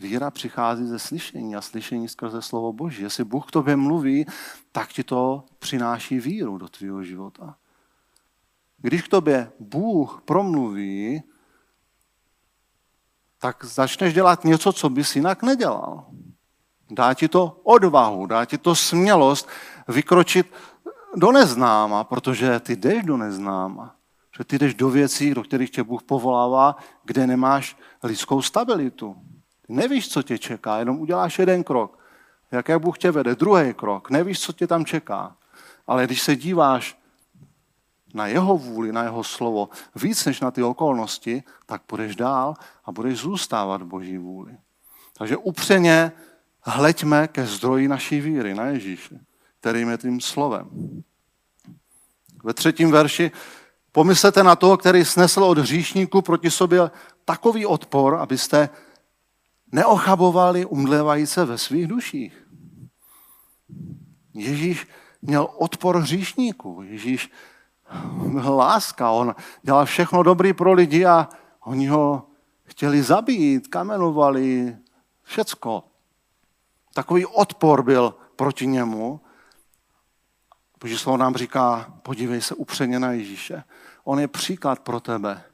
[0.03, 3.03] Víra přichází ze slyšení a slyšení skrze slovo Boží.
[3.03, 4.27] Jestli Bůh k tobě mluví,
[4.73, 7.57] tak ti to přináší víru do tvého života.
[8.79, 11.23] Když k tobě Bůh promluví,
[13.39, 16.07] tak začneš dělat něco, co bys jinak nedělal.
[16.91, 19.49] Dá ti to odvahu, dá ti to smělost
[19.89, 20.53] vykročit
[21.17, 23.97] do neznáma, protože ty jdeš do neznáma.
[24.39, 29.17] Že ty jdeš do věcí, do kterých tě Bůh povolává, kde nemáš lidskou stabilitu.
[29.69, 31.99] Nevíš, co tě čeká, jenom uděláš jeden krok.
[32.53, 35.37] Jak Bůh tě vede, druhý krok, nevíš, co tě tam čeká.
[35.87, 36.99] Ale když se díváš
[38.15, 42.93] na jeho vůli, na jeho slovo, víc než na ty okolnosti, tak budeš dál a
[42.93, 44.57] budeš zůstávat v boží vůli.
[45.19, 46.13] Takže upřeně
[46.61, 49.21] hleďme ke zdroji naší víry, na Ježíše,
[49.61, 50.69] kterým je tím slovem.
[52.45, 53.31] Ve třetím verši
[53.93, 56.91] pomyslete na toho, který snesl od hříšníků proti sobě
[57.25, 58.69] takový odpor, abyste
[59.73, 62.49] neochabovali umdlevajíce ve svých duších.
[64.35, 64.87] Ježíš
[65.23, 66.83] měl odpor hříšníků.
[66.83, 67.31] Ježíš
[68.45, 69.11] láska.
[69.11, 71.29] On dělal všechno dobrý pro lidi a
[71.65, 72.27] oni ho
[72.65, 74.77] chtěli zabít, kamenovali,
[75.23, 75.85] všecko.
[76.95, 79.21] Takový odpor byl proti němu.
[80.81, 83.65] Boží slovo nám říká, podívej se upřeně na Ježíše.
[84.05, 85.45] On je příklad pro tebe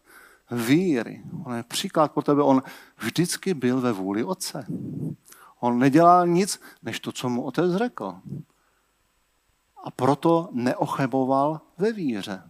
[0.50, 1.22] víry.
[1.44, 2.42] On je příklad pro tebe.
[2.42, 2.62] On
[2.98, 4.66] vždycky byl ve vůli Otce.
[5.60, 8.14] On nedělal nic, než to, co mu Otec řekl
[9.88, 12.42] a proto neocheboval ve víře.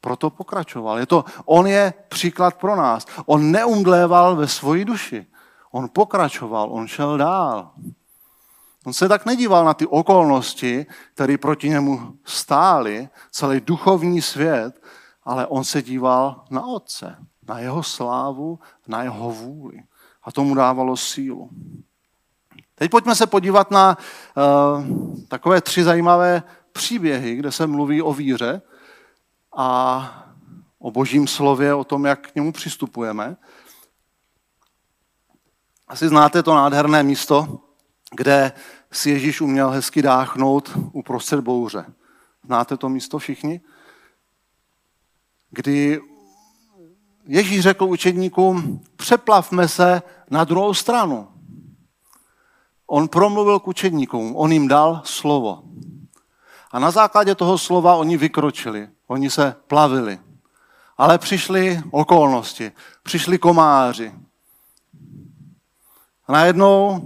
[0.00, 0.98] Proto pokračoval.
[0.98, 3.06] Je to, on je příklad pro nás.
[3.26, 5.26] On neumdléval ve svoji duši.
[5.70, 7.70] On pokračoval, on šel dál.
[8.86, 14.82] On se tak nedíval na ty okolnosti, které proti němu stály, celý duchovní svět,
[15.24, 17.16] ale on se díval na Otce,
[17.48, 18.58] na jeho slávu,
[18.88, 19.82] na jeho vůli.
[20.22, 21.50] A tomu dávalo sílu.
[22.74, 24.84] Teď pojďme se podívat na uh,
[25.28, 28.62] takové tři zajímavé příběhy, kde se mluví o víře
[29.56, 30.28] a
[30.78, 33.36] o božím slově, o tom, jak k němu přistupujeme.
[35.88, 37.60] Asi znáte to nádherné místo,
[38.16, 38.52] kde
[38.92, 41.84] si Ježíš uměl hezky dáchnout uprostřed bouře.
[42.44, 43.60] Znáte to místo všichni?
[45.54, 46.00] Kdy
[47.26, 51.28] Ježíš řekl učedníkům, přeplavme se na druhou stranu.
[52.86, 55.62] On promluvil k učedníkům, on jim dal slovo.
[56.70, 60.18] A na základě toho slova oni vykročili, oni se plavili.
[60.98, 64.12] Ale přišly okolnosti, přišli komáři.
[66.26, 67.00] A najednou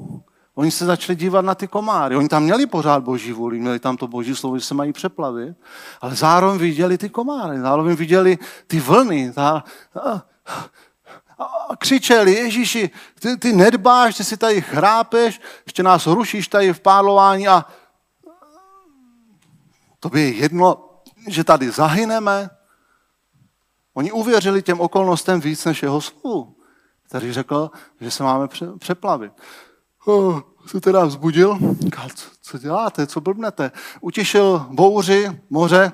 [0.57, 2.17] Oni se začali dívat na ty komáry.
[2.17, 5.57] Oni tam měli pořád boží vůli, měli tam to boží slovo, že se mají přeplavit,
[6.01, 9.33] ale zároveň viděli ty komáry, zároveň viděli ty vlny.
[9.33, 9.65] Ta,
[10.05, 12.91] a, a křičeli, Ježíši,
[13.21, 17.65] ty, ty nedbáš, ty si tady chrápeš, ještě nás rušíš tady v pádlování a
[20.01, 20.89] to by je jedno,
[21.29, 22.51] že tady zahyneme.
[23.95, 26.57] Oni uvěřili těm okolnostem víc než jeho slovu,
[27.03, 29.33] který řekl, že se máme přeplavit
[30.07, 33.73] oh, se teda vzbudil, říkal, co, co děláte, co blbnete.
[34.01, 35.93] Utěšil bouři, moře.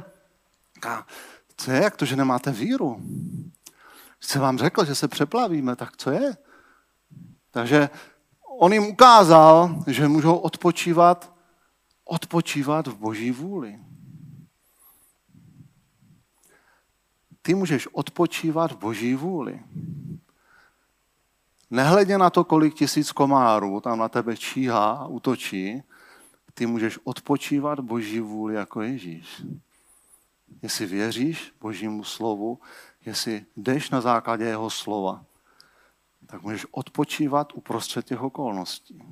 [0.74, 1.06] Říká,
[1.56, 3.02] co je, jak to, že nemáte víru?
[4.20, 6.36] Jste vám řekl, že se přeplavíme, tak co je?
[7.50, 7.90] Takže
[8.58, 11.32] on jim ukázal, že můžou odpočívat,
[12.04, 13.78] odpočívat v boží vůli.
[17.42, 19.60] Ty můžeš odpočívat v boží vůli.
[21.72, 25.82] Nehledě na to, kolik tisíc komárů tam na tebe číhá a útočí,
[26.54, 29.42] ty můžeš odpočívat Boží vůli jako Ježíš.
[30.62, 32.58] Jestli věříš Božímu slovu,
[33.06, 35.24] jestli jdeš na základě jeho slova,
[36.26, 39.02] tak můžeš odpočívat uprostřed těch okolností.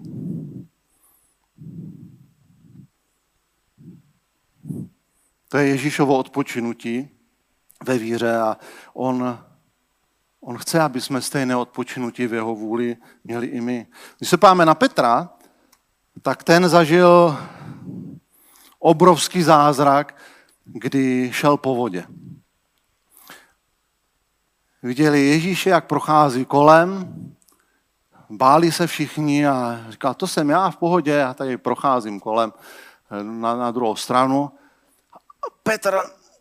[5.49, 7.09] To je Ježíšovo odpočinutí
[7.85, 8.57] ve víře a
[8.93, 9.45] on
[10.41, 13.87] On chce, aby jsme stejné odpočinutí v jeho vůli měli i my.
[14.19, 15.29] Když se páme na Petra,
[16.23, 17.37] tak ten zažil
[18.79, 20.17] obrovský zázrak,
[20.65, 22.05] kdy šel po vodě.
[24.83, 27.15] Viděli Ježíše, jak prochází kolem,
[28.31, 32.53] báli se všichni a říkal, to jsem já v pohodě, já tady procházím kolem
[33.23, 34.51] na, na druhou stranu.
[35.15, 35.99] A Petr,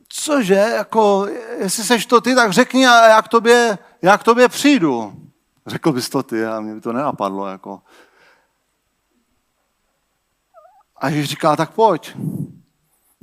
[0.10, 4.48] cože, jako, jestli seš to ty, tak řekni a já k tobě já k tobě
[4.48, 5.14] přijdu.
[5.68, 7.48] Řekl bys to ty a mě by to nenapadlo.
[7.48, 7.82] Jako.
[10.98, 12.16] A Ježíš říká, tak pojď.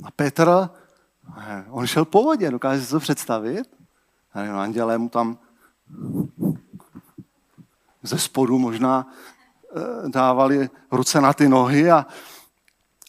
[0.03, 0.69] A Petr,
[1.69, 3.69] on šel po vodě, dokáže si to představit?
[4.33, 5.37] A nevím, andělé mu tam
[8.03, 9.07] ze spodu možná
[9.75, 12.05] eh, dávali ruce na ty nohy a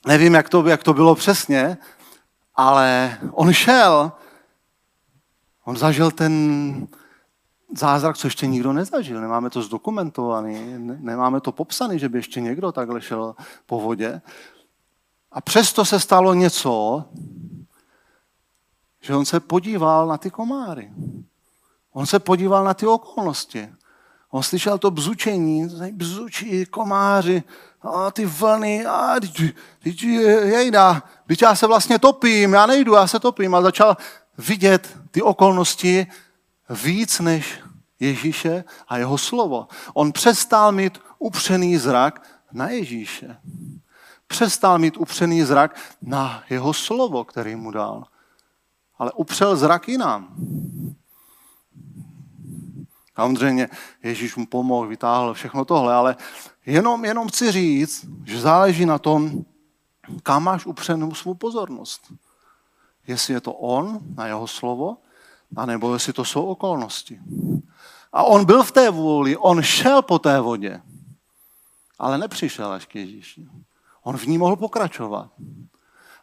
[0.06, 1.78] nevím, jak to, jak to bylo přesně,
[2.58, 4.12] ale on šel,
[5.64, 6.32] on zažil ten,
[7.76, 9.20] zázrak, co ještě nikdo nezažil.
[9.20, 13.34] Nemáme to zdokumentovaný, nemáme to popsaný, že by ještě někdo takhle šel
[13.66, 14.20] po vodě.
[15.32, 17.04] A přesto se stalo něco,
[19.00, 20.92] že on se podíval na ty komáry.
[21.92, 23.68] On se podíval na ty okolnosti.
[24.30, 27.42] On slyšel to bzučení, bzučí komáři,
[27.82, 29.16] a ty vlny, a
[30.44, 33.54] jejda, teď já se vlastně topím, já nejdu, já se topím.
[33.54, 33.96] A začal
[34.38, 36.06] vidět ty okolnosti,
[36.84, 37.60] víc než
[38.00, 39.68] Ježíše a jeho slovo.
[39.94, 43.36] On přestal mít upřený zrak na Ježíše.
[44.26, 48.04] Přestal mít upřený zrak na jeho slovo, který mu dal.
[48.98, 50.36] Ale upřel zrak jinam.
[53.18, 53.68] Samozřejmě
[54.02, 56.16] Ježíš mu pomohl, vytáhl všechno tohle, ale
[56.66, 59.44] jenom, jenom chci říct, že záleží na tom,
[60.22, 62.12] kam máš upřenou svou pozornost.
[63.06, 64.96] Jestli je to on, na jeho slovo,
[65.56, 67.20] anebo jestli to jsou okolnosti.
[68.12, 70.82] A on byl v té vůli, on šel po té vodě,
[71.98, 73.48] ale nepřišel až k Ježíši.
[74.02, 75.30] On v ní mohl pokračovat.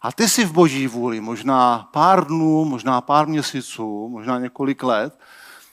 [0.01, 5.19] A ty jsi v boží vůli, možná pár dnů, možná pár měsíců, možná několik let,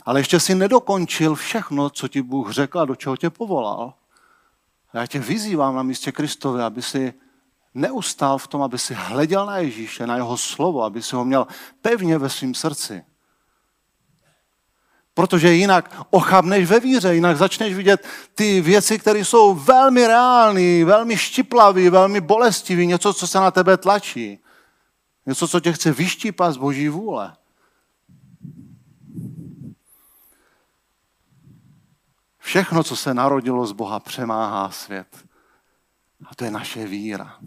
[0.04, 3.94] ale ještě si nedokončil všechno, co ti Bůh řekl a do čeho tě povolal.
[4.92, 7.14] A já tě vyzývám na místě Kristove, aby si
[7.74, 11.46] neustál v tom, aby si hleděl na Ježíše, na jeho slovo, aby si ho měl
[11.80, 13.04] pevně ve svém srdci.
[15.14, 21.16] Protože jinak ochabneš ve víře, jinak začneš vidět ty věci, které jsou velmi reální, velmi
[21.16, 24.38] štiplavé, velmi bolestivé, něco, co se na tebe tlačí.
[25.26, 27.36] Něco, co tě chce vyštípat z boží vůle.
[32.52, 35.24] Všechno, co se narodilo z Boha, přemáhá svět.
[36.26, 37.38] A to je naše víra.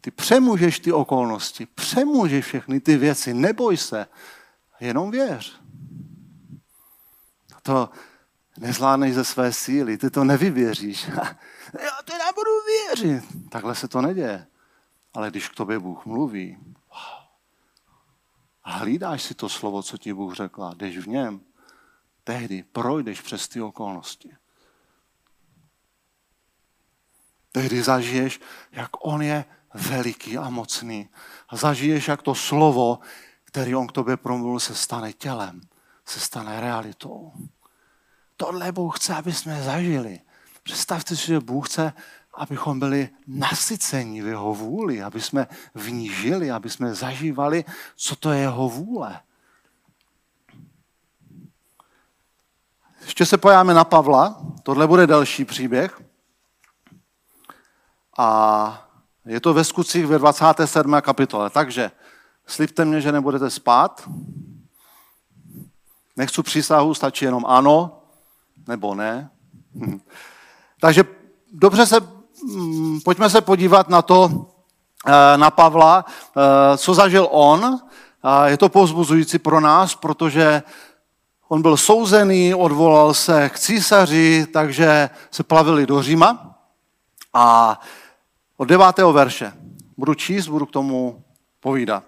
[0.00, 4.06] Ty přemůžeš ty okolnosti, přemůžeš všechny ty věci, neboj se,
[4.80, 5.60] jenom věř
[7.62, 7.90] to
[8.58, 11.04] nezvládneš ze své síly, ty to nevyvěříš.
[11.82, 13.24] Já teda budu věřit.
[13.50, 14.46] Takhle se to neděje.
[15.14, 16.58] Ale když k tobě Bůh mluví,
[18.64, 21.40] a hlídáš si to slovo, co ti Bůh řekl, a jdeš v něm,
[22.24, 24.36] tehdy projdeš přes ty okolnosti.
[27.52, 28.40] Tehdy zažiješ,
[28.72, 31.08] jak On je veliký a mocný.
[31.48, 32.98] A zažiješ, jak to slovo,
[33.44, 35.60] který On k tobě promluvil, se stane tělem,
[36.06, 37.32] se stane realitou.
[38.36, 40.20] Tohle Bůh chce, aby jsme zažili.
[40.62, 41.92] Představte si, že Bůh chce,
[42.34, 47.64] abychom byli nasyceni v jeho vůli, aby jsme v ní žili, aby jsme zažívali,
[47.96, 49.20] co to je jeho vůle.
[53.04, 56.02] Ještě se pojáme na Pavla, tohle bude další příběh.
[58.18, 58.88] A
[59.26, 61.00] je to ve skutcích ve 27.
[61.00, 61.50] kapitole.
[61.50, 61.90] Takže
[62.46, 64.08] slibte mě, že nebudete spát.
[66.16, 68.02] Nechci přísahu, stačí jenom ano
[68.68, 69.30] nebo ne.
[70.80, 71.04] Takže
[71.52, 72.00] dobře se,
[72.44, 74.46] mm, pojďme se podívat na to,
[75.06, 77.78] eh, na Pavla, eh, co zažil on.
[78.44, 80.62] Je to povzbuzující pro nás, protože
[81.54, 86.58] on byl souzený, odvolal se k císaři, takže se plavili do Říma.
[87.34, 87.80] A
[88.56, 89.52] od devátého verše
[89.96, 91.24] budu číst, budu k tomu
[91.60, 92.04] povídat.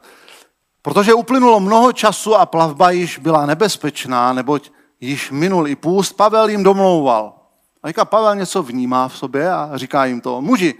[0.83, 6.49] Protože uplynulo mnoho času a plavba již byla nebezpečná, neboť již minul i půst, Pavel
[6.49, 7.35] jim domlouval.
[7.83, 10.75] A říká, Pavel něco vnímá v sobě a říká jim to, muži,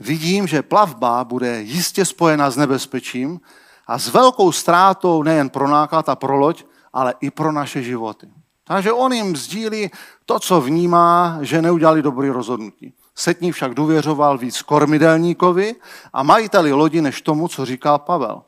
[0.00, 3.40] vidím, že plavba bude jistě spojena s nebezpečím
[3.86, 8.28] a s velkou ztrátou nejen pro náklad a pro loď, ale i pro naše životy.
[8.64, 9.90] Takže on jim sdílí
[10.26, 12.94] to, co vnímá, že neudělali dobrý rozhodnutí.
[13.14, 15.74] Setní však důvěřoval víc kormidelníkovi
[16.12, 18.42] a majiteli lodi než tomu, co říkal Pavel.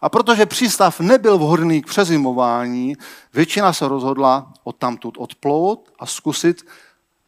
[0.00, 2.96] A protože přístav nebyl vhodný k přezimování,
[3.34, 6.66] většina se rozhodla odtamtud odplout a zkusit,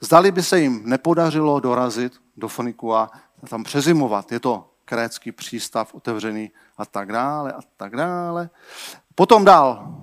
[0.00, 3.10] zdali by se jim nepodařilo dorazit do Foniku a
[3.48, 4.32] tam přezimovat.
[4.32, 8.50] Je to krécký přístav otevřený a tak dále a tak dále.
[9.14, 9.94] Potom dál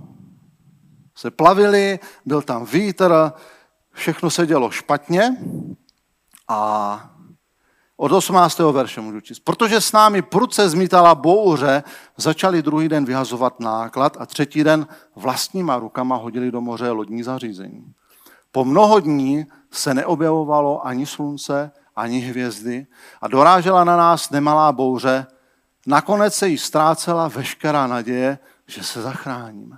[1.21, 3.31] se plavili, byl tam vítr,
[3.91, 5.37] všechno se dělo špatně
[6.47, 7.09] a
[7.97, 8.59] od 18.
[8.59, 9.39] verše můžu číst.
[9.39, 11.83] Protože s námi pruce zmítala bouře,
[12.17, 17.93] začali druhý den vyhazovat náklad a třetí den vlastníma rukama hodili do moře lodní zařízení.
[18.51, 22.87] Po mnoho dní se neobjevovalo ani slunce, ani hvězdy
[23.21, 25.27] a dorážela na nás nemalá bouře.
[25.87, 29.77] Nakonec se jí ztrácela veškerá naděje, že se zachráníme.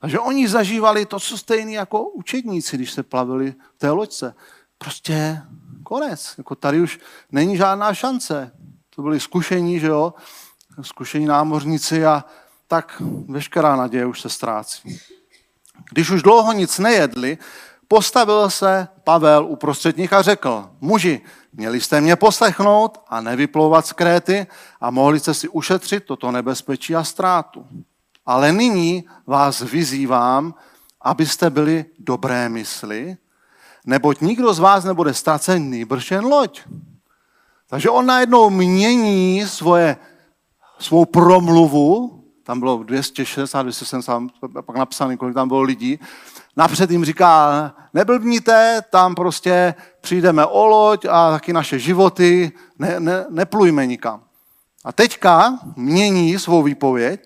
[0.00, 4.34] Takže oni zažívali to, co stejný jako učedníci, když se plavili v té loďce.
[4.78, 5.42] Prostě
[5.82, 6.34] konec.
[6.38, 7.00] Jako tady už
[7.32, 8.52] není žádná šance.
[8.94, 10.14] To byli zkušení, že jo?
[10.82, 12.24] Zkušení námořníci a
[12.66, 15.00] tak veškerá naděje už se ztrácí.
[15.90, 17.38] Když už dlouho nic nejedli,
[17.88, 21.20] postavil se Pavel uprostřed nich a řekl, muži,
[21.52, 24.46] měli jste mě poslechnout a nevyplouvat z Kréty
[24.80, 27.66] a mohli jste si ušetřit toto nebezpečí a ztrátu.
[28.26, 30.54] Ale nyní vás vyzývám,
[31.00, 33.16] abyste byli dobré mysli,
[33.86, 36.60] neboť nikdo z vás nebude ztracen, nýbrž jen loď.
[37.66, 39.96] Takže on najednou mění svoje,
[40.78, 44.22] svou promluvu, tam bylo 260, 270,
[44.66, 45.98] pak napsaný, kolik tam bylo lidí,
[46.56, 53.24] napřed jim říká, neblbníte, tam prostě přijdeme o loď a taky naše životy, ne, ne,
[53.30, 54.22] neplujme nikam.
[54.84, 57.20] A teďka mění svou výpověď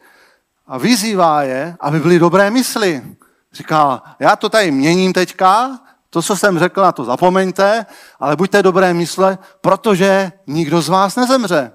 [0.66, 3.16] a vyzývá je, aby byli dobré mysli.
[3.52, 7.86] Říká, já to tady měním teďka, to, co jsem řekl, na to zapomeňte,
[8.20, 11.72] ale buďte dobré mysle, protože nikdo z vás nezemře.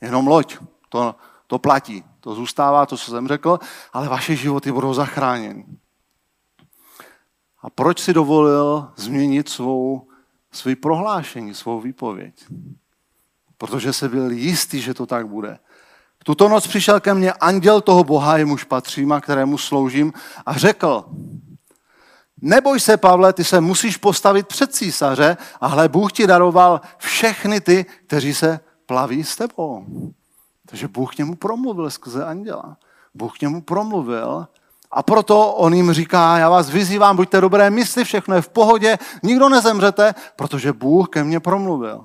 [0.00, 0.56] Jenom loď,
[0.88, 1.14] to,
[1.46, 3.58] to platí, to zůstává, to, co jsem řekl,
[3.92, 5.66] ale vaše životy budou zachráněny.
[7.62, 10.08] A proč si dovolil změnit svou,
[10.52, 12.44] svůj prohlášení, svou výpověď?
[13.58, 15.58] Protože se byl jistý, že to tak bude.
[16.24, 20.12] Tuto noc přišel ke mně anděl toho Boha, jemuž patřím a kterému sloužím
[20.46, 21.04] a řekl,
[22.40, 27.60] neboj se, Pavle, ty se musíš postavit před císaře a hle, Bůh ti daroval všechny
[27.60, 29.86] ty, kteří se plaví s tebou.
[30.66, 32.76] Takže Bůh k němu promluvil skrze anděla.
[33.14, 34.46] Bůh k němu promluvil
[34.90, 38.98] a proto on jim říká, já vás vyzývám, buďte dobré mysli, všechno je v pohodě,
[39.22, 42.04] nikdo nezemřete, protože Bůh ke mně promluvil.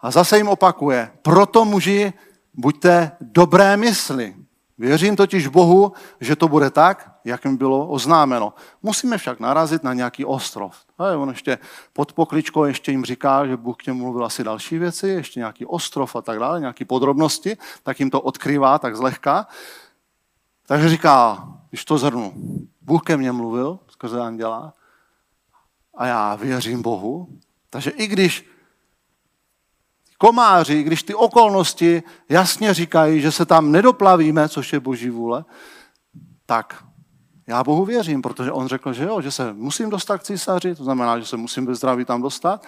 [0.00, 2.12] A zase jim opakuje, proto muži
[2.54, 4.34] buďte dobré mysli.
[4.78, 8.54] Věřím totiž Bohu, že to bude tak, jak mi bylo oznámeno.
[8.82, 10.76] Musíme však narazit na nějaký ostrov.
[10.98, 11.58] A on ještě
[11.92, 15.66] pod pokličkou ještě jim říká, že Bůh k němu mluvil asi další věci, ještě nějaký
[15.66, 19.46] ostrov a tak dále, nějaké podrobnosti, tak jim to odkrývá tak zlehka.
[20.66, 22.32] Takže říká, když to zhrnu,
[22.80, 24.72] Bůh ke mně mluvil skrze anděla
[25.94, 27.28] a já věřím Bohu,
[27.70, 28.51] takže i když
[30.22, 35.44] komáři, když ty okolnosti jasně říkají, že se tam nedoplavíme, což je boží vůle,
[36.46, 36.84] tak
[37.46, 40.84] já Bohu věřím, protože on řekl, že jo, že se musím dostat k císaři, to
[40.84, 42.66] znamená, že se musím bez zdraví tam dostat.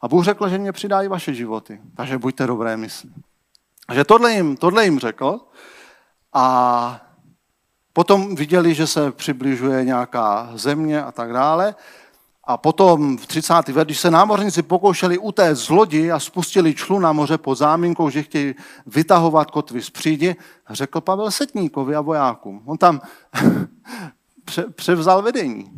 [0.00, 3.10] A Bůh řekl, že mě přidají vaše životy, takže buďte dobré mysli.
[3.86, 5.40] Takže tohle jim, tohle jim řekl
[6.32, 7.00] a
[7.92, 11.74] potom viděli, že se přibližuje nějaká země a tak dále.
[12.44, 13.68] A potom v 30.
[13.68, 18.10] ver, když se námořníci pokoušeli utéct z lodi a spustili člu na moře pod záminkou,
[18.10, 18.54] že chtějí
[18.86, 20.36] vytahovat kotvy z přídi,
[20.70, 22.62] řekl Pavel Setníkovi a vojákům.
[22.64, 23.00] On tam
[24.74, 25.70] převzal vedení.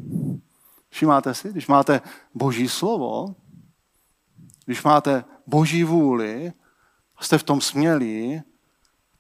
[0.89, 2.01] Všimáte si, když máte
[2.35, 3.35] boží slovo,
[4.65, 6.53] když máte boží vůli,
[7.21, 8.43] jste v tom smělí,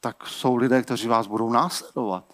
[0.01, 2.34] tak jsou lidé, kteří vás budou následovat.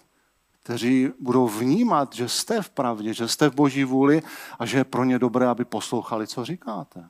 [0.71, 4.23] Kteří budou vnímat, že jste v pravdě, že jste v boží vůli
[4.59, 7.03] a že je pro ně dobré, aby poslouchali, co říkáte.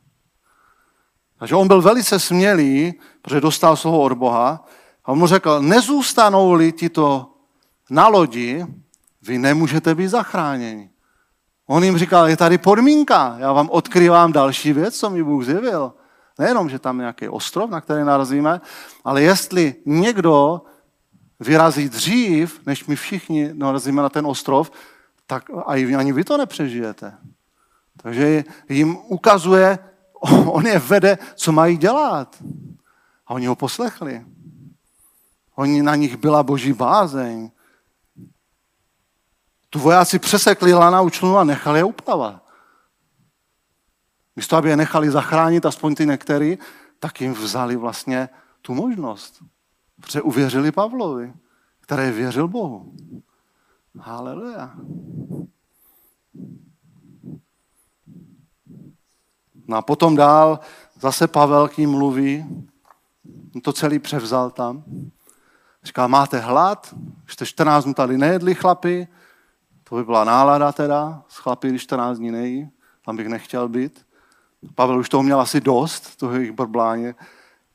[1.40, 4.66] Takže on byl velice smělý, protože dostal slovo od Boha
[5.06, 7.34] a on mu řekl, nezůstanou-li ti to
[7.90, 8.66] na lodi,
[9.22, 10.90] vy nemůžete být zachráněni.
[11.68, 15.94] On jim říkal, je tady podmínka, já vám odkrývám další věc, co mi Bůh zjevil.
[16.40, 18.62] Nejenom, že tam je nějaký ostrov, na který narazíme,
[19.04, 20.62] ale jestli někdo
[21.42, 24.72] vyrazí dřív, než my všichni narazíme na ten ostrov,
[25.26, 25.50] tak
[25.96, 27.18] ani vy to nepřežijete.
[27.98, 29.80] Takže jim ukazuje,
[30.46, 32.44] on je vede, co mají dělat.
[33.28, 34.26] A oni ho poslechli.
[35.56, 37.52] Oni na nich byla boží bázeň.
[39.70, 42.44] Tu vojáci přesekli lana učnu a nechali je uplavat.
[44.36, 46.58] Místo, aby je nechali zachránit aspoň ty některý,
[47.00, 48.30] tak jim vzali vlastně
[48.62, 49.44] tu možnost.
[50.02, 51.34] Protože uvěřili Pavlovi,
[51.80, 52.94] který věřil Bohu.
[54.00, 54.76] Haleluja.
[59.68, 60.60] No a potom dál
[61.00, 62.46] zase Pavel k ním mluví,
[63.64, 64.84] to celý převzal tam.
[65.84, 66.96] Říká, máte hlad,
[67.28, 69.08] jste 14 dnů tady nejedli chlapi,
[69.84, 72.70] to by byla nálada teda, s chlapy, když 14 dní nejí,
[73.06, 74.06] tam bych nechtěl být.
[74.76, 77.16] Pavel už toho měl asi dost, toho jejich brbláně.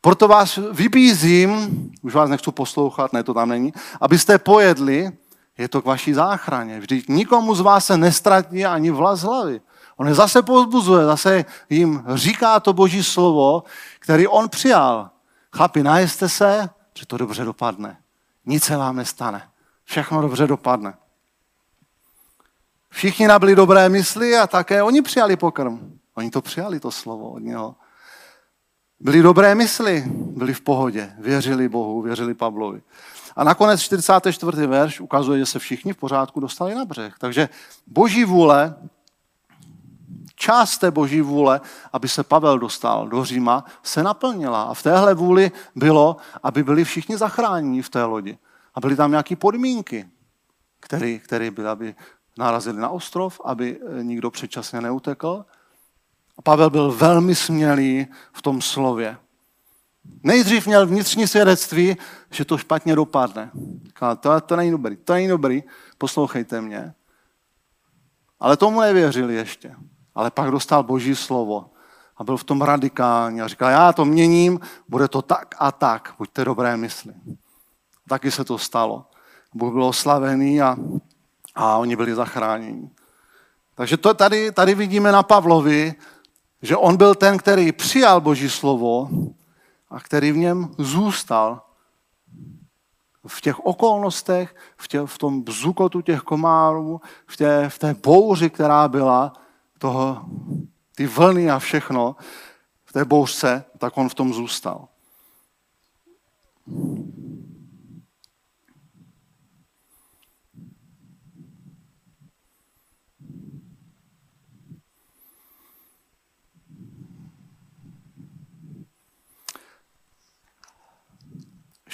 [0.01, 5.12] Proto vás vybízím, už vás nechci poslouchat, ne, to tam není, abyste pojedli,
[5.59, 6.80] je to k vaší záchraně.
[6.80, 9.61] Vždyť nikomu z vás se nestratí ani vlas hlavy.
[9.97, 13.62] On je zase pozbuzuje, zase jim říká to boží slovo,
[13.99, 15.11] který on přijal.
[15.53, 16.68] Chlapi, najeste se,
[16.99, 17.99] že to dobře dopadne.
[18.47, 19.49] Nic se vám nestane.
[19.84, 20.94] Všechno dobře dopadne.
[22.90, 25.99] Všichni nabili dobré mysli a také oni přijali pokrm.
[26.14, 27.74] Oni to přijali, to slovo od něho.
[29.01, 32.82] Byli dobré mysli, byli v pohodě, věřili Bohu, věřili Pavlovi.
[33.36, 34.66] A nakonec 44.
[34.66, 37.14] verš ukazuje, že se všichni v pořádku dostali na břeh.
[37.18, 37.49] Takže
[37.86, 38.74] boží vůle,
[40.34, 41.61] část té boží vůle,
[41.92, 44.62] aby se Pavel dostal do Říma, se naplnila.
[44.62, 48.38] A v téhle vůli bylo, aby byli všichni zachráněni v té lodi.
[48.74, 50.09] A byly tam nějaké podmínky,
[50.80, 51.94] které, které byly, aby
[52.38, 55.44] narazili na ostrov, aby nikdo předčasně neutekl,
[56.39, 59.16] a Pavel byl velmi smělý v tom slově.
[60.22, 61.97] Nejdřív měl vnitřní svědectví,
[62.30, 63.51] že to špatně dopadne.
[63.84, 65.62] Říkal, to, to není dobrý, to není dobrý,
[65.99, 66.95] poslouchejte mě.
[68.41, 69.74] Ale tomu nevěřili ještě.
[70.14, 71.70] Ale pak dostal boží slovo
[72.16, 76.14] a byl v tom radikální a říkal, já to měním, bude to tak a tak,
[76.18, 77.14] buďte dobré mysli.
[78.09, 79.05] Taky se to stalo.
[79.55, 80.76] Bůh byl oslavený a,
[81.55, 82.91] a oni byli zachráněni.
[83.74, 85.95] Takže to tady, tady vidíme na Pavlovi,
[86.62, 89.09] že on byl ten, který přijal Boží slovo
[89.90, 91.62] a který v něm zůstal
[93.26, 98.50] v těch okolnostech, v, tě, v tom bzukotu těch komárů, v té, v té bouři,
[98.50, 99.32] která byla,
[99.78, 100.24] toho,
[100.96, 102.16] ty vlny a všechno,
[102.84, 104.88] v té bouřce, tak on v tom zůstal.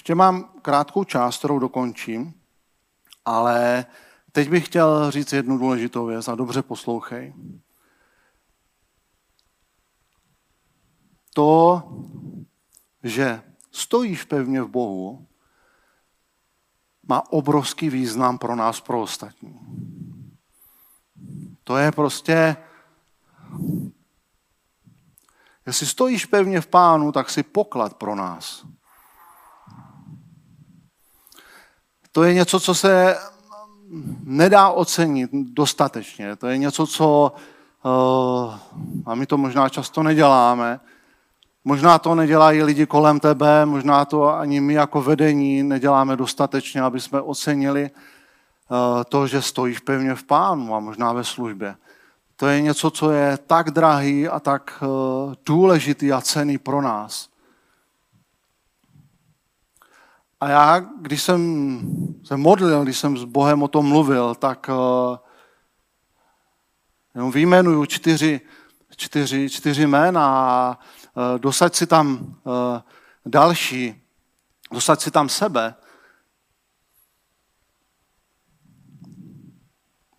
[0.02, 2.34] Ještě mám krátkou část, kterou dokončím,
[3.24, 3.86] ale
[4.32, 7.34] teď bych chtěl říct jednu důležitou věc a dobře poslouchej.
[11.34, 11.82] To,
[13.02, 15.26] že stojíš pevně v Bohu,
[17.08, 19.60] má obrovský význam pro nás, pro ostatní.
[21.64, 22.56] To je prostě,
[25.66, 28.66] jestli stojíš pevně v pánu, tak si poklad pro nás.
[32.12, 33.16] To je něco, co se
[34.24, 36.36] nedá ocenit dostatečně.
[36.36, 37.32] To je něco, co,
[37.84, 38.54] uh,
[39.06, 40.80] a my to možná často neděláme,
[41.64, 47.00] možná to nedělají lidi kolem tebe, možná to ani my jako vedení neděláme dostatečně, aby
[47.00, 51.74] jsme ocenili uh, to, že stojíš pevně v pánu a možná ve službě.
[52.36, 57.31] To je něco, co je tak drahý a tak uh, důležitý a cený pro nás.
[60.42, 61.80] A já, když jsem
[62.24, 65.18] se modlil, když jsem s Bohem o tom mluvil, tak, eh,
[67.14, 68.40] Jenom vyjmenuju čtyři,
[68.96, 70.78] čtyři, čtyři jména a
[71.36, 72.82] e, dosaď si tam e,
[73.26, 74.02] další,
[74.72, 75.74] dosaď si tam sebe.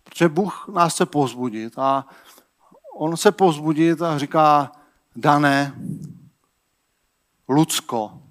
[0.04, 2.06] Protože Bůh nás chce pozbudit a
[2.96, 4.72] on se pozbudit a říká,
[5.16, 5.74] Dané,
[7.48, 8.22] Lucko,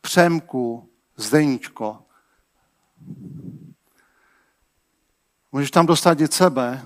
[0.00, 0.91] Přemku,
[1.22, 2.02] Zdeníčko.
[5.52, 6.82] Můžeš tam dosadit sebe.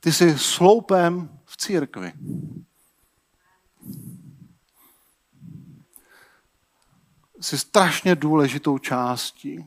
[0.00, 2.12] Ty jsi sloupem v církvi.
[7.40, 9.66] Jsi strašně důležitou částí.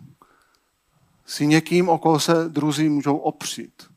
[1.25, 3.88] Jsi někým, o koho se druzí můžou opřít.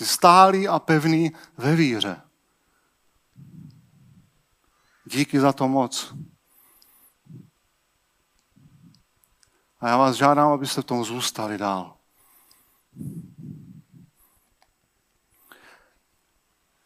[0.00, 2.20] Jsi stálý a pevný ve víře.
[5.04, 6.14] Díky za to moc.
[9.80, 11.96] A já vás žádám, abyste v tom zůstali dál.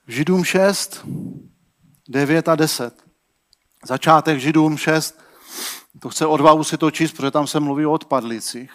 [0.08, 1.06] Židům 6,
[2.08, 3.04] 9 a 10.
[3.84, 5.20] Začátek Židům 6,
[6.00, 8.72] to chce odvahu si to číst, protože tam se mluví o odpadlicích.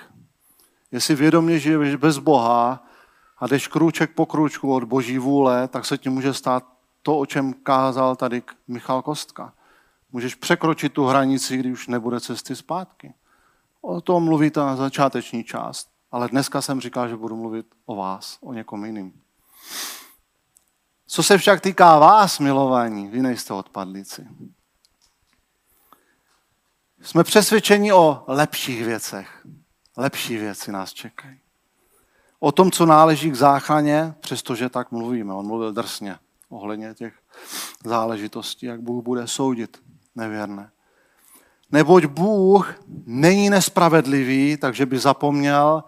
[0.91, 2.88] Jestli vědomě žiješ bez Boha
[3.39, 6.63] a jdeš krůček po krůčku od boží vůle, tak se ti může stát
[7.03, 9.53] to, o čem kázal tady Michal Kostka.
[10.11, 13.13] Můžeš překročit tu hranici, když už nebude cesty zpátky.
[13.81, 15.89] O tom mluví ta začáteční část.
[16.11, 19.21] Ale dneska jsem říkal, že budu mluvit o vás, o někom jiným.
[21.07, 24.27] Co se však týká vás, milovaní, vy nejste odpadlíci.
[27.01, 29.47] Jsme přesvědčeni o lepších věcech.
[29.97, 31.39] Lepší věci nás čekají.
[32.39, 35.33] O tom, co náleží k záchraně, přestože tak mluvíme.
[35.33, 36.17] On mluvil drsně
[36.49, 37.13] ohledně těch
[37.85, 39.83] záležitostí, jak Bůh bude soudit
[40.15, 40.71] nevěrné.
[41.71, 42.73] Neboť Bůh
[43.05, 45.83] není nespravedlivý, takže by zapomněl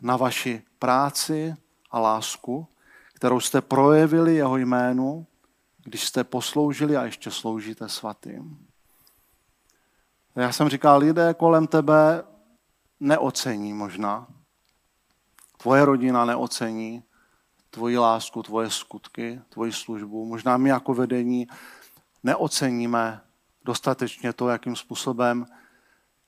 [0.00, 1.54] na vaši práci
[1.90, 2.66] a lásku,
[3.14, 5.26] kterou jste projevili jeho jménu,
[5.84, 8.66] když jste posloužili a ještě sloužíte svatým.
[10.36, 12.24] Já jsem říkal, lidé kolem tebe
[13.00, 14.26] neocení možná.
[15.62, 17.02] Tvoje rodina neocení
[17.70, 20.26] tvoji lásku, tvoje skutky, tvoji službu.
[20.26, 21.48] Možná my jako vedení
[22.22, 23.20] neoceníme
[23.64, 25.46] dostatečně to, jakým způsobem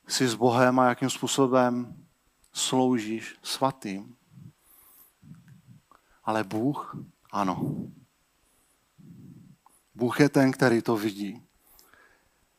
[0.07, 1.95] jsi s Bohem a jakým způsobem
[2.53, 4.15] sloužíš svatým.
[6.23, 6.97] Ale Bůh,
[7.31, 7.75] ano.
[9.95, 11.43] Bůh je ten, který to vidí.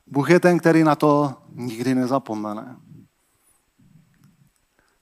[0.06, 2.76] Bůh je ten, který na to nikdy nezapomene.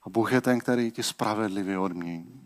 [0.05, 2.41] A Bůh je ten, který ti spravedlivě odmění.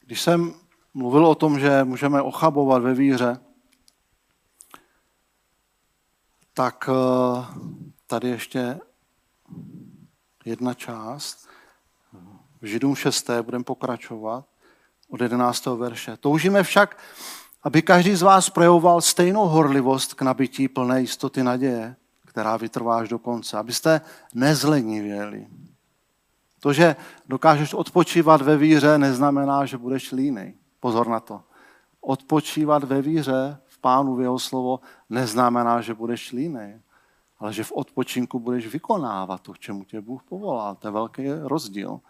[0.00, 0.54] Když jsem
[0.94, 3.40] mluvil o tom, že můžeme ochabovat ve víře,
[6.54, 7.44] tak eh,
[8.06, 8.80] tady ještě
[10.44, 11.48] jedna část.
[12.60, 13.30] V Židům 6.
[13.42, 14.55] budeme pokračovat
[15.10, 15.66] od 11.
[15.66, 16.16] verše.
[16.16, 16.98] Toužíme však,
[17.62, 21.96] aby každý z vás projevoval stejnou horlivost k nabití plné jistoty naděje,
[22.26, 24.00] která vytrvá až do konce, abyste
[24.34, 25.46] nezlenivěli.
[26.60, 26.96] To, že
[27.28, 30.54] dokážeš odpočívat ve víře, neznamená, že budeš línej.
[30.80, 31.42] Pozor na to.
[32.00, 34.80] Odpočívat ve víře v Pánu, v jeho slovo,
[35.10, 36.80] neznamená, že budeš línej.
[37.38, 40.74] Ale že v odpočinku budeš vykonávat to, k čemu tě Bůh povolal.
[40.74, 42.00] To je velký rozdíl.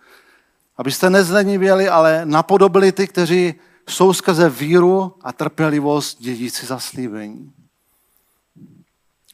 [0.76, 3.54] Abyste nezlenivěli, ale napodobili ty, kteří
[3.88, 7.52] jsou skrze víru a trpělivost dědíci zaslíbení.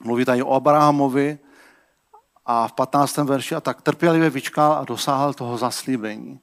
[0.04, 1.38] Mluví tady o Abrahamovi,
[2.46, 3.16] a v 15.
[3.16, 6.40] verši a tak trpělivě vyčkal a dosáhl toho zaslíbení.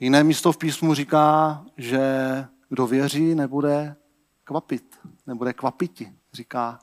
[0.00, 2.00] Jiné místo v písmu říká, že
[2.68, 3.96] kdo věří, nebude
[4.44, 6.78] kvapit, nebude kvapiti, říká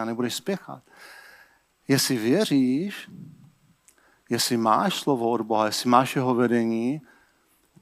[0.00, 0.82] a nebudeš spěchat.
[1.88, 3.10] Jestli věříš,
[4.30, 7.02] jestli máš slovo od Boha, jestli máš jeho vedení,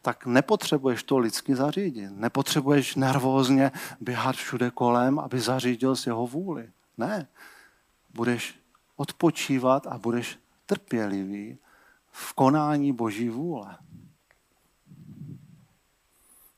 [0.03, 2.11] tak nepotřebuješ to lidsky zařídit.
[2.11, 6.71] Nepotřebuješ nervózně běhat všude kolem, aby zařídil z jeho vůli.
[6.99, 7.29] Ne.
[8.15, 8.55] Budeš
[8.97, 11.59] odpočívat a budeš trpělivý
[12.13, 13.77] v konání Boží vůle.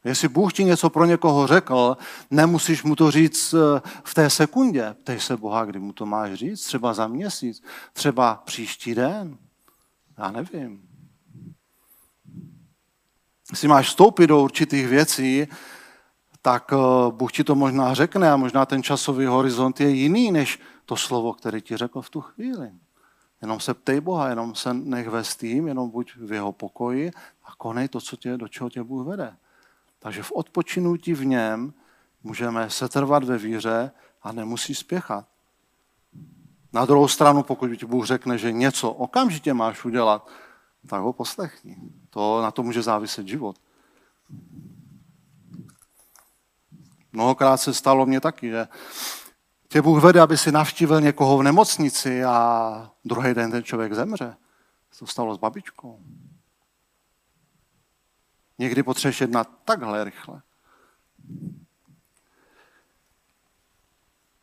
[0.05, 1.97] Jestli Bůh ti něco pro někoho řekl,
[2.30, 4.95] nemusíš mu to říct eh, v té sekundě.
[5.03, 7.62] Ptej se Boha, kdy mu to máš říct, třeba za měsíc,
[7.93, 9.39] třeba příští den.
[10.19, 10.89] Já nevím.
[13.51, 15.47] Jestli máš vstoupit do určitých věcí,
[16.43, 16.77] tak eh,
[17.11, 21.33] Bůh ti to možná řekne a možná ten časový horizont je jiný, než to slovo,
[21.33, 22.71] které ti řekl v tu chvíli.
[23.43, 27.11] Jenom se ptej Boha, jenom se nech vést tím, jenom buď v jeho pokoji
[27.45, 29.37] a konej to, co tě, do čeho tě Bůh vede.
[29.99, 31.75] Takže v odpočinutí v něm
[32.23, 33.91] můžeme setrvat ve víře
[34.23, 35.27] a nemusí spěchat.
[36.77, 40.29] Na druhou stranu, pokud ti Bůh řekne, že něco okamžitě máš udělat,
[40.87, 41.77] tak ho poslechni.
[42.11, 43.57] To, na to může záviset život.
[47.12, 48.68] Mnohokrát se stalo mně taky, že
[49.68, 54.37] tě Bůh vede, aby si navštívil někoho v nemocnici a druhý den ten člověk zemře.
[54.99, 56.01] To stalo s babičkou.
[58.59, 60.43] Někdy potřebuješ jednat takhle rychle.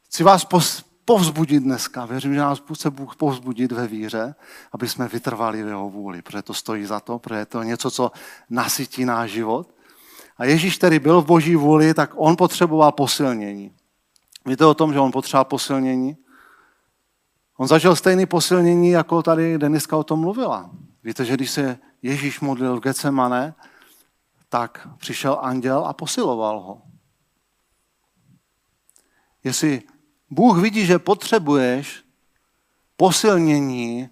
[0.06, 0.46] Chci vás
[1.06, 2.06] povzbudit dneska.
[2.06, 4.36] Věřím, že nás chce Bůh povzbudit ve víře,
[4.72, 7.92] aby jsme vytrvali v jeho vůli, protože to stojí za to, protože je to něco,
[7.92, 8.12] co
[8.50, 9.76] nasytí náš život.
[10.38, 13.76] A Ježíš, který byl v boží vůli, tak on potřeboval posilnění.
[14.46, 16.18] Víte o tom, že on potřeboval posilnění?
[17.58, 20.70] On zažil stejné posilnění, jako tady Deniska o tom mluvila.
[21.04, 23.54] Víte, že když se Ježíš modlil v Getsemane,
[24.50, 26.82] tak přišel anděl a posiloval ho.
[29.44, 29.82] Jestli
[30.34, 32.04] Bůh vidí, že potřebuješ
[32.98, 34.10] posilnění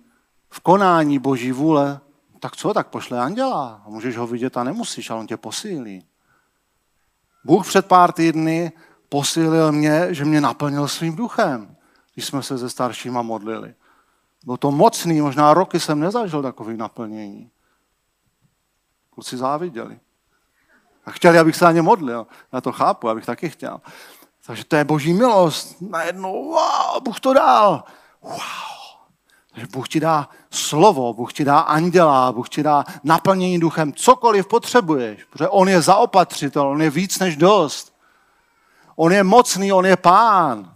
[0.49, 1.99] v konání Boží vůle,
[2.39, 3.83] tak co, tak pošle anděla.
[3.87, 6.05] Můžeš ho vidět a nemusíš, ale on tě posílí.
[7.43, 8.71] Bůh před pár týdny
[9.09, 11.75] posílil mě, že mě naplnil svým duchem,
[12.13, 13.73] když jsme se se staršíma modlili.
[14.45, 17.51] Bylo to mocný, možná roky jsem nezažil takový naplnění.
[19.09, 19.99] Kluci záviděli.
[21.05, 22.27] A chtěli, abych se na ně modlil.
[22.53, 23.81] Já to chápu, abych taky chtěl.
[24.45, 25.81] Takže to je boží milost.
[25.81, 27.83] Najednou, wow, Bůh to dal.
[28.21, 28.39] Wow.
[29.53, 34.47] Takže Bůh ti dá slovo, Bůh ti dá anděla, Bůh ti dá naplnění duchem, cokoliv
[34.47, 35.23] potřebuješ.
[35.23, 37.93] Protože On je zaopatřitel, On je víc než dost.
[38.95, 40.73] On je mocný, On je pán.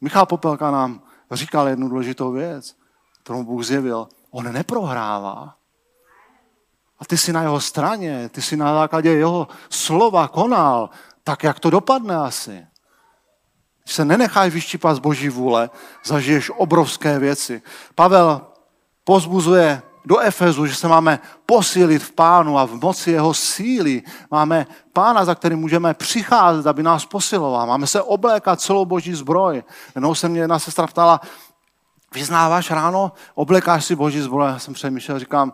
[0.00, 1.02] Michal Popelka nám
[1.32, 2.76] říkal jednu důležitou věc,
[3.22, 4.08] kterou Bůh zjevil.
[4.30, 5.54] On neprohrává.
[6.98, 10.90] A ty jsi na jeho straně, ty jsi na základě jeho slova konal
[11.26, 12.66] tak jak to dopadne asi?
[13.82, 15.70] Když se nenecháš vyštípat z boží vůle,
[16.04, 17.62] zažiješ obrovské věci.
[17.94, 18.46] Pavel
[19.04, 24.02] pozbuzuje do Efezu, že se máme posílit v pánu a v moci jeho síly.
[24.30, 27.66] Máme pána, za kterým můžeme přicházet, aby nás posiloval.
[27.66, 29.64] Máme se oblékat celou boží zbroj.
[29.94, 31.20] Jednou se mě jedna sestra ptala,
[32.14, 34.48] vyznáváš ráno, oblékáš si boží zbroj.
[34.48, 35.52] Já jsem přemýšlel, říkám,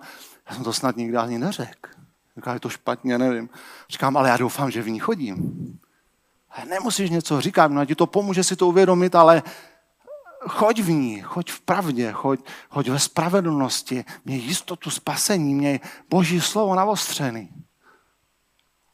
[0.48, 1.91] já jsem to snad nikdy ani neřekl.
[2.36, 3.48] Říká, je to špatně, nevím.
[3.90, 5.78] Říkám, ale já doufám, že v ní chodím.
[6.50, 9.42] Ale nemusíš něco říkat, no ti to pomůže si to uvědomit, ale
[10.48, 15.80] choď v ní, choď v pravdě, choď, choď ve spravedlnosti, měj jistotu spasení, měj
[16.10, 17.50] boží slovo navostřený.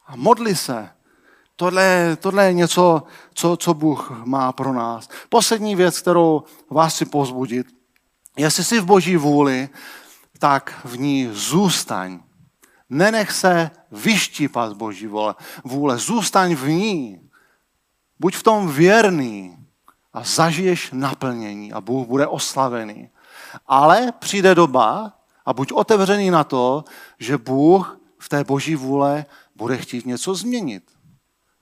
[0.07, 0.89] A modli se.
[1.55, 5.09] Tohle, tohle je něco, co, co Bůh má pro nás.
[5.29, 7.67] Poslední věc, kterou vás si pozbudit.
[8.37, 9.69] Jestli jsi v boží vůli,
[10.39, 12.19] tak v ní zůstaň.
[12.89, 15.35] Nenech se vyštípat z Boží vůle.
[15.63, 15.97] vůle.
[15.97, 17.29] Zůstaň v ní.
[18.19, 19.57] Buď v tom věrný
[20.13, 23.09] a zažiješ naplnění a Bůh bude oslavený.
[23.67, 25.13] Ale přijde doba
[25.45, 26.83] a buď otevřený na to,
[27.19, 29.25] že Bůh v té boží vůle
[29.55, 30.83] bude chtít něco změnit,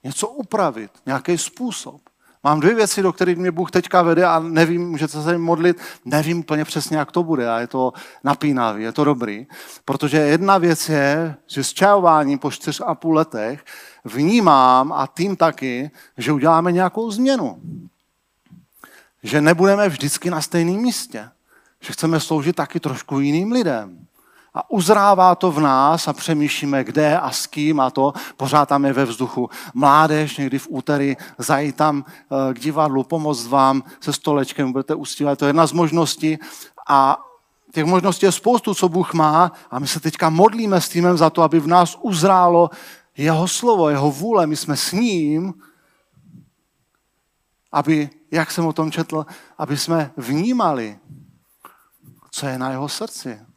[0.04, 2.07] něco upravit, nějaký způsob.
[2.44, 6.38] Mám dvě věci, do kterých mě Bůh teďka vede a nevím, můžete se modlit, nevím
[6.38, 7.92] úplně přesně, jak to bude a je to
[8.24, 9.46] napínavý, je to dobrý.
[9.84, 13.64] Protože jedna věc je, že s čajováním po čtyř a půl letech
[14.04, 17.60] vnímám a tým taky, že uděláme nějakou změnu.
[19.22, 21.28] Že nebudeme vždycky na stejném místě.
[21.80, 24.07] Že chceme sloužit taky trošku jiným lidem
[24.58, 28.12] a uzrává to v nás a přemýšlíme, kde a s kým a to.
[28.36, 33.46] Pořád tam je ve vzduchu mládež, někdy v úterý zajít tam eh, k divadlu, pomoct
[33.46, 35.38] vám se stolečkem, budete ustívat.
[35.38, 36.38] To je jedna z možností
[36.88, 37.18] a
[37.72, 41.30] těch možností je spoustu, co Bůh má a my se teďka modlíme s týmem za
[41.30, 42.70] to, aby v nás uzrálo
[43.16, 44.46] jeho slovo, jeho vůle.
[44.46, 45.54] My jsme s ním,
[47.72, 49.26] aby, jak jsem o tom četl,
[49.58, 50.98] aby jsme vnímali,
[52.30, 53.47] co je na jeho srdci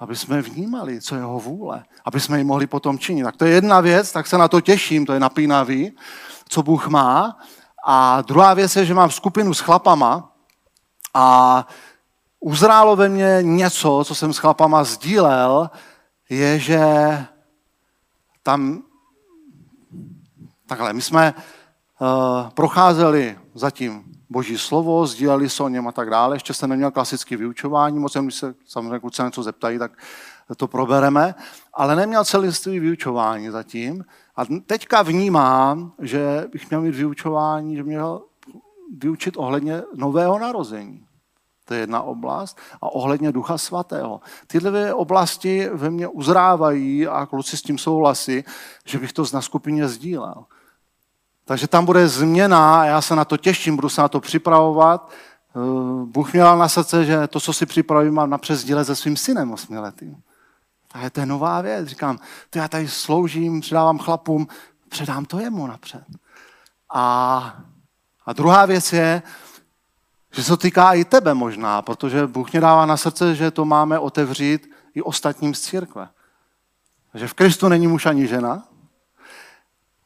[0.00, 3.24] aby jsme vnímali, co je jeho vůle, aby jsme ji mohli potom činit.
[3.24, 5.96] Tak to je jedna věc, tak se na to těším, to je napínavý,
[6.48, 7.38] co Bůh má.
[7.86, 10.32] A druhá věc je, že mám skupinu s chlapama
[11.14, 11.66] a
[12.40, 15.70] uzrálo ve mně něco, co jsem s chlapama sdílel,
[16.30, 16.80] je, že
[18.42, 18.82] tam
[20.66, 21.34] takhle, my jsme
[22.54, 26.36] procházeli zatím boží slovo, sdíleli se o něm a tak dále.
[26.36, 29.92] Ještě jsem neměl klasické vyučování, moc jsem, když se samozřejmě kluci něco zeptají, tak
[30.56, 31.34] to probereme,
[31.74, 34.04] ale neměl celistvý vyučování zatím.
[34.36, 38.22] A teďka vnímám, že bych měl mít vyučování, že měl
[38.98, 41.06] vyučit ohledně nového narození.
[41.64, 42.58] To je jedna oblast.
[42.82, 44.20] A ohledně Ducha Svatého.
[44.46, 48.44] Tyhle dvě oblasti ve mně uzrávají a kluci s tím souhlasí,
[48.84, 50.44] že bych to na skupině sdílel.
[51.50, 55.10] Takže tam bude změna a já se na to těším, budu se na to připravovat.
[55.10, 55.58] Eh,
[56.04, 59.52] Bůh měl na srdce, že to, co si připravím, mám napřed sdílet se svým synem
[59.52, 60.22] osmiletým.
[61.02, 61.86] je to nová věc.
[61.86, 62.18] Říkám,
[62.50, 64.48] to já tady sloužím, předávám chlapům,
[64.88, 66.04] předám to jemu napřed.
[66.94, 67.54] A,
[68.26, 69.22] a druhá věc je,
[70.32, 73.64] že se to týká i tebe možná, protože Bůh mě dává na srdce, že to
[73.64, 76.08] máme otevřít i ostatním z církve.
[77.14, 78.69] Že v Kristu není muž ani žena.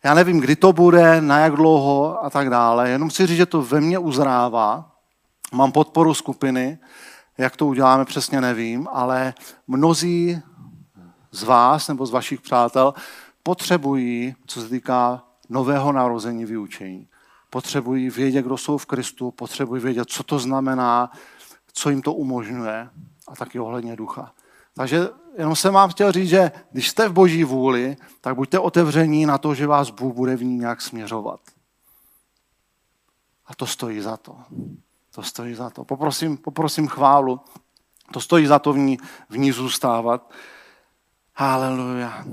[0.05, 2.91] Já nevím, kdy to bude, na jak dlouho a tak dále.
[2.91, 4.93] Jenom chci říct, že to ve mně uzrává.
[5.53, 6.79] Mám podporu skupiny,
[7.39, 9.35] jak to uděláme, přesně nevím, ale
[9.67, 10.43] mnozí
[11.33, 12.95] z vás nebo z vašich přátel
[13.43, 17.09] potřebují, co se týká nového narození vyučení
[17.55, 21.11] potřebují vědět, kdo jsou v Kristu, potřebují vědět, co to znamená,
[21.73, 22.89] co jim to umožňuje
[23.29, 24.33] a taky ohledně ducha.
[24.75, 25.09] Takže
[25.39, 29.39] jenom jsem vám chtěl říct, že když jste v boží vůli, tak buďte otevření na
[29.39, 31.41] to, že vás Bůh bude v ní nějak směřovat.
[33.47, 34.37] A to stojí za to.
[35.15, 35.85] To stojí za to.
[35.85, 37.41] Poprosím, poprosím chválu.
[38.13, 40.31] To stojí za to v ní, v ní zůstávat.
[41.35, 42.25] Haleluja.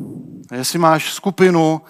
[0.51, 1.81] Jestli máš skupinu,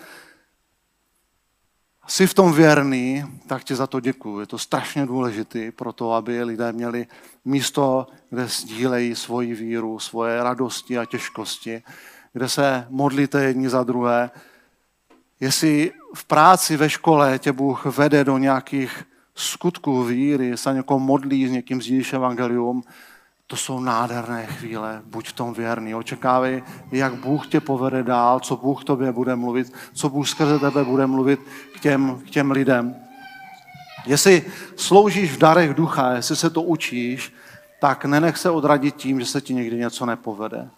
[2.12, 4.40] jsi v tom věrný, tak ti za to děkuji.
[4.40, 7.08] Je to strašně důležité pro to, aby lidé měli
[7.46, 11.84] místo, kde sdílejí svoji víru, svoje radosti a těžkosti,
[12.34, 14.32] kde se modlíte jedni za druhé.
[15.40, 19.04] Jestli v práci, ve škole tě Bůh vede do nějakých
[19.36, 22.84] skutků víry, se někoho modlí, s někým sdílíš evangelium,
[23.52, 25.96] to jsou nádherné chvíle, buď v tom věrný.
[25.96, 30.84] Očekávej, jak Bůh tě povede dál, co Bůh tobě bude mluvit, co Bůh skrze tebe
[30.84, 31.40] bude mluvit
[31.76, 32.96] k těm, k těm lidem.
[34.06, 34.46] Jestli
[34.76, 37.34] sloužíš v darech ducha, jestli se to učíš,
[37.82, 40.70] tak nenech se odradit tím, že se ti někdy něco nepovede.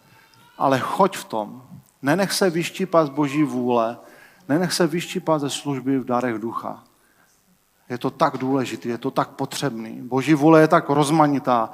[0.58, 1.64] Ale choď v tom.
[2.02, 3.98] Nenech se vyštípat z boží vůle,
[4.50, 6.84] nenech se vyštípat ze služby v darech ducha.
[7.90, 10.02] Je to tak důležité, je to tak potřebný.
[10.02, 11.70] Boží vůle je tak rozmanitá,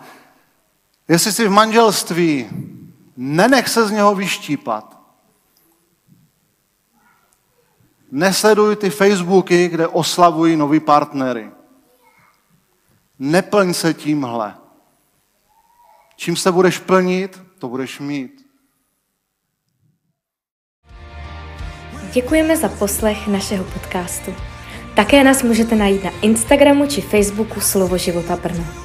[1.10, 2.50] Jestli jsi v manželství,
[3.18, 5.00] nenech se z něho vyštípat.
[8.12, 11.52] Nesleduj ty Facebooky, kde oslavují noví partnery.
[13.20, 14.58] Neplň se tímhle.
[16.16, 18.46] Čím se budeš plnit, to budeš mít.
[22.14, 24.36] Děkujeme za poslech našeho podcastu.
[24.96, 28.79] Také nás můžete najít na Instagramu či Facebooku Slovo života Brno.